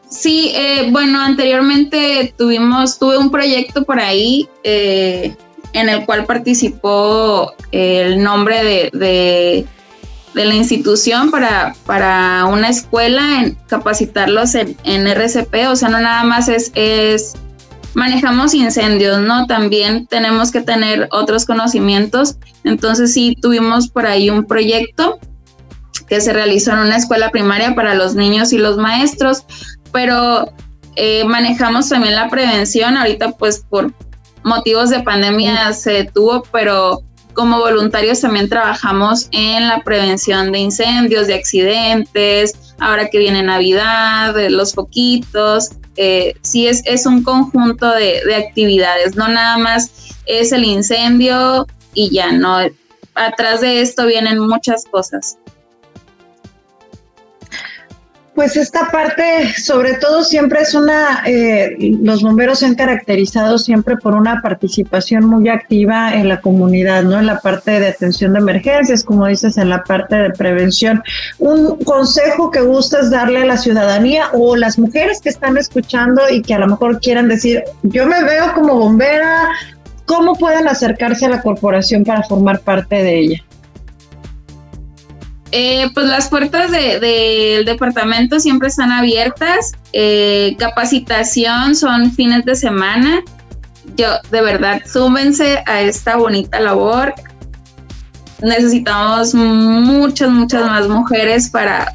Sí, 0.09 0.53
eh, 0.55 0.89
bueno, 0.91 1.19
anteriormente 1.19 2.33
tuvimos, 2.37 2.99
tuve 2.99 3.17
un 3.17 3.31
proyecto 3.31 3.83
por 3.83 3.99
ahí 3.99 4.47
eh, 4.63 5.35
en 5.73 5.89
el 5.89 6.05
cual 6.05 6.25
participó 6.25 7.51
el 7.71 8.23
nombre 8.23 8.91
de, 8.93 9.65
de, 10.33 10.45
la 10.45 10.55
institución 10.55 11.31
para, 11.31 11.75
para 11.85 12.45
una 12.45 12.69
escuela, 12.69 13.41
en 13.41 13.55
capacitarlos 13.67 14.55
en, 14.55 14.77
en, 14.83 15.07
RCP, 15.07 15.67
o 15.69 15.75
sea, 15.75 15.89
no 15.89 15.99
nada 15.99 16.23
más 16.23 16.49
es, 16.49 16.71
es, 16.75 17.33
manejamos 17.93 18.53
incendios, 18.53 19.19
¿no? 19.19 19.47
También 19.47 20.07
tenemos 20.07 20.51
que 20.51 20.61
tener 20.61 21.07
otros 21.11 21.45
conocimientos, 21.45 22.37
entonces 22.63 23.13
sí 23.13 23.35
tuvimos 23.41 23.89
por 23.89 24.05
ahí 24.05 24.29
un 24.29 24.45
proyecto 24.45 25.19
que 26.07 26.21
se 26.21 26.33
realizó 26.33 26.71
en 26.73 26.79
una 26.79 26.97
escuela 26.97 27.29
primaria 27.31 27.75
para 27.75 27.95
los 27.95 28.15
niños 28.15 28.51
y 28.51 28.57
los 28.57 28.77
maestros 28.77 29.45
pero 29.93 30.51
eh, 30.97 31.23
manejamos 31.23 31.87
también 31.87 32.15
la 32.15 32.27
prevención. 32.27 32.97
Ahorita 32.97 33.31
pues 33.31 33.63
por 33.69 33.93
motivos 34.43 34.89
de 34.89 35.01
pandemia 35.01 35.71
se 35.71 35.91
detuvo, 35.91 36.43
pero 36.51 37.01
como 37.33 37.59
voluntarios 37.59 38.21
también 38.21 38.49
trabajamos 38.49 39.27
en 39.31 39.67
la 39.67 39.81
prevención 39.81 40.51
de 40.51 40.59
incendios, 40.59 41.27
de 41.27 41.35
accidentes, 41.35 42.73
ahora 42.79 43.09
que 43.09 43.17
viene 43.17 43.43
Navidad, 43.43 44.33
de 44.33 44.49
los 44.49 44.73
foquitos. 44.73 45.71
Eh, 45.95 46.33
sí 46.41 46.67
es, 46.67 46.81
es 46.85 47.05
un 47.05 47.23
conjunto 47.23 47.91
de, 47.91 48.21
de 48.25 48.35
actividades, 48.35 49.15
no 49.15 49.27
nada 49.27 49.57
más 49.57 49.91
es 50.25 50.51
el 50.51 50.63
incendio 50.63 51.67
y 51.93 52.09
ya, 52.09 52.31
no. 52.31 52.57
Atrás 53.15 53.61
de 53.61 53.81
esto 53.81 54.07
vienen 54.07 54.39
muchas 54.39 54.85
cosas. 54.85 55.37
Pues 58.35 58.57
esta 58.57 58.89
parte, 58.89 59.53
sobre 59.57 59.93
todo, 59.93 60.23
siempre 60.23 60.61
es 60.61 60.73
una, 60.73 61.21
eh, 61.27 61.75
los 62.01 62.23
bomberos 62.23 62.59
se 62.59 62.65
han 62.65 62.73
caracterizado 62.73 63.59
siempre 63.59 63.95
por 63.95 64.15
una 64.15 64.41
participación 64.41 65.25
muy 65.25 65.49
activa 65.49 66.15
en 66.15 66.29
la 66.29 66.41
comunidad, 66.41 67.03
¿no? 67.03 67.19
En 67.19 67.27
la 67.27 67.39
parte 67.41 67.79
de 67.79 67.89
atención 67.89 68.33
de 68.33 68.39
emergencias, 68.39 69.03
como 69.03 69.27
dices, 69.27 69.57
en 69.57 69.69
la 69.69 69.83
parte 69.83 70.15
de 70.15 70.31
prevención. 70.31 71.03
Un 71.37 71.77
consejo 71.83 72.49
que 72.49 72.61
gustas 72.61 73.11
darle 73.11 73.43
a 73.43 73.45
la 73.45 73.57
ciudadanía 73.57 74.29
o 74.33 74.55
las 74.55 74.79
mujeres 74.79 75.21
que 75.21 75.29
están 75.29 75.55
escuchando 75.57 76.23
y 76.31 76.41
que 76.41 76.55
a 76.55 76.59
lo 76.59 76.67
mejor 76.67 76.99
quieran 76.99 77.27
decir, 77.27 77.63
yo 77.83 78.07
me 78.07 78.23
veo 78.23 78.51
como 78.55 78.79
bombera, 78.79 79.49
¿cómo 80.05 80.33
pueden 80.33 80.67
acercarse 80.67 81.27
a 81.27 81.29
la 81.29 81.41
corporación 81.43 82.03
para 82.03 82.23
formar 82.23 82.61
parte 82.61 82.95
de 82.95 83.19
ella? 83.19 83.43
Eh, 85.55 85.91
pues 85.93 86.07
las 86.07 86.29
puertas 86.29 86.71
del 86.71 86.99
de, 86.99 87.61
departamento 87.63 88.39
siempre 88.39 88.69
están 88.69 88.91
abiertas. 88.91 89.73
Eh, 89.91 90.55
capacitación 90.57 91.75
son 91.75 92.11
fines 92.11 92.43
de 92.43 92.55
semana. 92.55 93.23
Yo, 93.95 94.07
de 94.31 94.41
verdad, 94.41 94.81
súmense 94.91 95.61
a 95.67 95.81
esta 95.81 96.15
bonita 96.15 96.59
labor. 96.59 97.13
Necesitamos 98.41 99.35
muchas, 99.35 100.31
muchas 100.31 100.65
más 100.65 100.87
mujeres 100.87 101.51
para, 101.51 101.93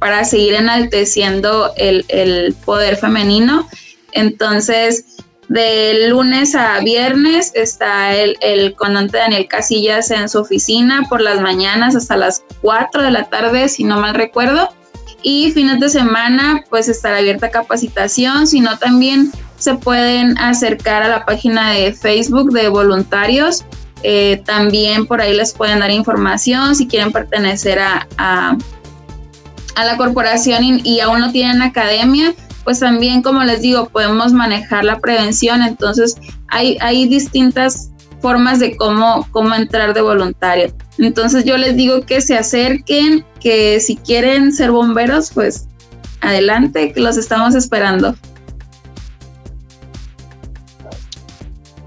para 0.00 0.24
seguir 0.24 0.54
enalteciendo 0.54 1.72
el, 1.76 2.04
el 2.08 2.54
poder 2.64 2.96
femenino. 2.96 3.68
Entonces, 4.10 5.04
de 5.48 6.08
lunes 6.08 6.54
a 6.54 6.80
viernes 6.80 7.52
está 7.54 8.14
el, 8.14 8.36
el 8.40 8.74
Daniel 9.12 9.46
Casillas 9.48 10.10
en 10.10 10.28
su 10.28 10.40
oficina 10.40 11.06
por 11.08 11.20
las 11.20 11.40
mañanas 11.40 11.94
hasta 11.94 12.16
las 12.16 12.42
4 12.62 13.02
de 13.02 13.10
la 13.10 13.24
tarde, 13.24 13.68
si 13.68 13.84
no 13.84 14.00
mal 14.00 14.14
recuerdo. 14.14 14.68
Y 15.22 15.50
fines 15.52 15.80
de 15.80 15.88
semana, 15.88 16.64
pues 16.68 16.88
estará 16.88 17.18
abierta 17.18 17.50
capacitación, 17.50 18.46
sino 18.46 18.76
también 18.78 19.32
se 19.58 19.74
pueden 19.74 20.36
acercar 20.38 21.02
a 21.02 21.08
la 21.08 21.24
página 21.24 21.72
de 21.72 21.92
Facebook 21.92 22.52
de 22.52 22.68
voluntarios. 22.68 23.64
Eh, 24.02 24.42
también 24.44 25.06
por 25.06 25.20
ahí 25.20 25.34
les 25.34 25.52
pueden 25.52 25.80
dar 25.80 25.90
información 25.90 26.76
si 26.76 26.86
quieren 26.86 27.12
pertenecer 27.12 27.78
a, 27.78 28.06
a, 28.18 28.56
a 29.74 29.84
la 29.84 29.96
corporación 29.96 30.62
y, 30.62 30.80
y 30.84 31.00
aún 31.00 31.20
no 31.20 31.32
tienen 31.32 31.62
academia 31.62 32.34
pues 32.66 32.80
también, 32.80 33.22
como 33.22 33.44
les 33.44 33.62
digo, 33.62 33.88
podemos 33.90 34.32
manejar 34.32 34.84
la 34.84 34.98
prevención. 34.98 35.62
Entonces, 35.62 36.16
hay, 36.48 37.06
distintas 37.06 37.92
formas 38.20 38.58
de 38.58 38.76
cómo, 38.76 39.24
cómo 39.30 39.54
entrar 39.54 39.94
de 39.94 40.00
voluntario. 40.00 40.74
Entonces, 40.98 41.44
yo 41.44 41.56
les 41.58 41.76
digo 41.76 42.00
que 42.00 42.20
se 42.20 42.36
acerquen, 42.36 43.24
que 43.38 43.78
si 43.78 43.94
quieren 43.94 44.52
ser 44.52 44.72
bomberos, 44.72 45.30
pues 45.32 45.68
adelante, 46.20 46.90
que 46.92 47.00
los 47.00 47.16
estamos 47.16 47.54
esperando. 47.54 48.16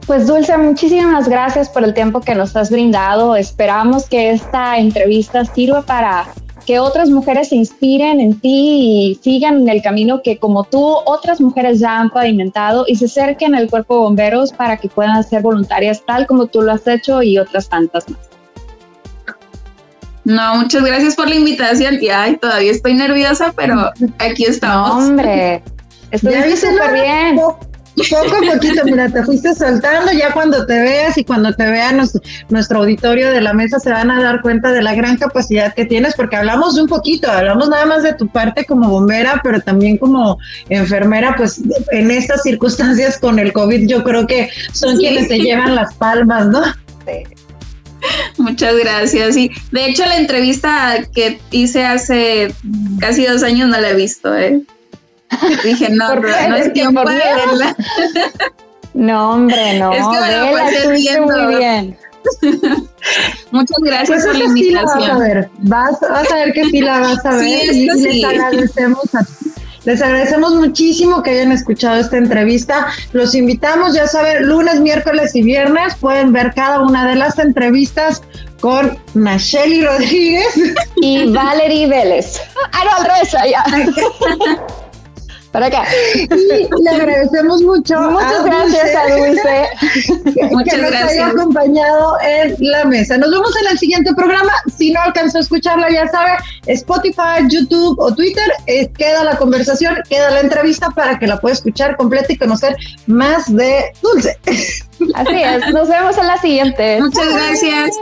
Pues 0.07 0.27
Dulce, 0.27 0.57
muchísimas 0.57 1.27
gracias 1.27 1.67
por 1.67 1.83
el 1.83 1.93
tiempo 1.93 2.21
que 2.21 2.35
nos 2.35 2.55
has 2.55 2.71
brindado. 2.71 3.35
Esperamos 3.35 4.07
que 4.07 4.31
esta 4.31 4.77
entrevista 4.77 5.43
sirva 5.43 5.81
para 5.81 6.29
que 6.69 6.77
otras 6.77 7.09
mujeres 7.09 7.49
se 7.49 7.55
inspiren 7.55 8.21
en 8.21 8.39
ti 8.39 8.51
y 8.51 9.19
sigan 9.23 9.61
en 9.61 9.69
el 9.69 9.81
camino 9.81 10.21
que 10.21 10.37
como 10.37 10.65
tú 10.65 10.79
otras 10.79 11.41
mujeres 11.41 11.79
ya 11.79 11.97
han 11.97 12.11
pavimentado 12.11 12.85
y 12.87 12.95
se 12.95 13.05
acerquen 13.05 13.55
al 13.55 13.67
cuerpo 13.67 13.95
de 13.95 14.01
bomberos 14.01 14.53
para 14.53 14.77
que 14.77 14.87
puedan 14.87 15.23
ser 15.23 15.41
voluntarias 15.41 16.03
tal 16.05 16.27
como 16.27 16.45
tú 16.45 16.61
lo 16.61 16.71
has 16.71 16.85
hecho 16.85 17.23
y 17.23 17.39
otras 17.39 17.69
tantas 17.69 18.07
más. 18.07 18.19
No, 20.25 20.57
muchas 20.57 20.83
gracias 20.83 21.15
por 21.15 21.27
la 21.27 21.33
invitación. 21.33 21.97
Y 21.99 22.09
ay, 22.09 22.37
todavía 22.37 22.69
estoy 22.69 22.93
nerviosa, 22.93 23.51
pero 23.55 23.89
aquí 24.19 24.43
estamos. 24.43 24.89
No, 24.89 25.07
hombre, 25.07 25.63
estoy 26.11 26.55
súper 26.55 26.93
bien 26.93 27.35
poco 27.35 27.68
a 28.01 28.53
poquito, 28.53 28.83
mira, 28.85 29.09
te 29.09 29.23
fuiste 29.23 29.53
soltando, 29.53 30.11
ya 30.11 30.31
cuando 30.33 30.65
te 30.65 30.79
veas 30.79 31.17
y 31.17 31.23
cuando 31.23 31.53
te 31.53 31.69
vean 31.69 31.97
nuestro, 31.97 32.21
nuestro, 32.49 32.79
auditorio 32.79 33.31
de 33.31 33.41
la 33.41 33.53
mesa 33.53 33.79
se 33.79 33.91
van 33.91 34.09
a 34.11 34.21
dar 34.21 34.41
cuenta 34.41 34.71
de 34.71 34.81
la 34.81 34.95
gran 34.95 35.17
capacidad 35.17 35.73
que 35.73 35.85
tienes, 35.85 36.15
porque 36.15 36.35
hablamos 36.35 36.75
de 36.75 36.83
un 36.83 36.87
poquito, 36.87 37.29
hablamos 37.31 37.69
nada 37.69 37.85
más 37.85 38.03
de 38.03 38.13
tu 38.13 38.27
parte 38.27 38.65
como 38.65 38.89
bombera, 38.89 39.41
pero 39.43 39.59
también 39.61 39.97
como 39.97 40.37
enfermera, 40.69 41.35
pues 41.35 41.61
en 41.91 42.11
estas 42.11 42.43
circunstancias 42.43 43.17
con 43.17 43.39
el 43.39 43.53
COVID 43.53 43.87
yo 43.87 44.03
creo 44.03 44.27
que 44.27 44.49
son 44.71 44.97
sí. 44.97 44.99
quienes 44.99 45.27
te 45.27 45.39
llevan 45.39 45.75
las 45.75 45.93
palmas, 45.95 46.47
¿no? 46.47 46.63
Sí. 47.05 47.23
Muchas 48.37 48.75
gracias. 48.77 49.35
Y 49.35 49.51
de 49.71 49.89
hecho 49.89 50.05
la 50.05 50.17
entrevista 50.17 51.03
que 51.13 51.39
hice 51.51 51.85
hace 51.85 52.53
casi 52.99 53.25
dos 53.25 53.43
años 53.43 53.69
no 53.69 53.79
la 53.79 53.89
he 53.89 53.95
visto, 53.95 54.35
¿eh? 54.35 54.61
Dije, 55.63 55.89
no, 55.89 56.15
no, 56.15 56.21
no 56.21 56.55
es 56.55 56.73
tiempo 56.73 57.01
de 57.01 57.15
verla. 57.15 57.75
No, 58.95 59.33
hombre, 59.33 59.79
no. 59.79 59.93
Es 59.93 60.01
que 60.01 60.19
me 60.19 60.51
pasé 60.51 60.91
viendo. 60.91 61.37
Muy 61.37 61.55
bien. 61.55 61.97
Muchas 63.51 63.77
gracias 63.81 64.09
pues 64.09 64.25
por 64.25 64.35
la 64.35 64.45
invitación. 64.45 64.89
Sí 64.99 65.05
la 65.05 65.13
vas, 65.13 65.21
a 65.21 65.23
ver. 65.23 65.49
Vas, 65.59 65.99
vas, 66.01 66.31
a 66.31 66.35
ver 66.35 66.53
que 66.53 66.65
sí 66.65 66.81
la 66.81 66.99
vas 66.99 67.25
a 67.25 67.35
ver. 67.35 67.69
Sí, 67.69 67.87
y 67.87 67.89
sí. 67.89 68.21
les 68.21 68.25
agradecemos 68.25 69.15
a 69.15 69.23
les 69.85 70.01
agradecemos 70.01 70.55
muchísimo 70.55 71.23
que 71.23 71.31
hayan 71.31 71.51
escuchado 71.51 71.99
esta 71.99 72.17
entrevista. 72.17 72.87
Los 73.13 73.33
invitamos, 73.33 73.95
ya 73.95 74.07
saben, 74.07 74.45
lunes, 74.45 74.81
miércoles 74.81 75.35
y 75.35 75.41
viernes 75.41 75.95
pueden 75.95 76.33
ver 76.33 76.53
cada 76.53 76.81
una 76.81 77.07
de 77.07 77.15
las 77.15 77.39
entrevistas 77.39 78.21
con 78.59 78.97
Nacheli 79.13 79.85
Rodríguez 79.85 80.47
y 80.97 81.31
Valerie 81.31 81.87
Vélez. 81.87 82.41
Ah, 82.73 82.83
no, 82.83 82.97
al 82.97 83.05
revés, 83.05 83.31
ya. 83.49 83.63
Para 85.51 85.67
acá. 85.67 85.83
Y 86.15 86.27
le 86.27 86.89
agradecemos 86.95 87.61
mucho. 87.61 87.99
Muchas 87.99 88.45
gracias 88.45 88.95
a 88.95 89.15
Dulce. 89.15 89.67
que, 90.33 90.43
Muchas 90.45 90.75
que 90.75 90.81
nos 90.81 90.91
gracias. 90.91 91.11
haya 91.11 91.27
acompañado 91.27 92.17
en 92.21 92.55
la 92.59 92.85
mesa. 92.85 93.17
Nos 93.17 93.31
vemos 93.31 93.55
en 93.61 93.71
el 93.71 93.79
siguiente 93.79 94.13
programa. 94.13 94.51
Si 94.77 94.91
no 94.91 95.01
alcanzó 95.01 95.37
a 95.37 95.41
escucharla, 95.41 95.89
ya 95.91 96.07
sabe, 96.07 96.31
Spotify, 96.67 97.47
YouTube 97.47 97.99
o 97.99 98.13
Twitter, 98.13 98.51
eh, 98.67 98.89
queda 98.97 99.23
la 99.23 99.37
conversación, 99.37 99.95
queda 100.09 100.31
la 100.31 100.41
entrevista 100.41 100.89
para 100.91 101.17
que 101.17 101.27
la 101.27 101.39
pueda 101.39 101.53
escuchar 101.53 101.95
completa 101.97 102.33
y 102.33 102.37
conocer 102.37 102.75
más 103.07 103.53
de 103.53 103.91
Dulce. 104.01 104.37
Así 105.15 105.41
es. 105.41 105.73
Nos 105.73 105.87
vemos 105.87 106.17
en 106.17 106.27
la 106.27 106.37
siguiente. 106.37 107.01
Muchas 107.01 107.33
gracias. 107.33 107.95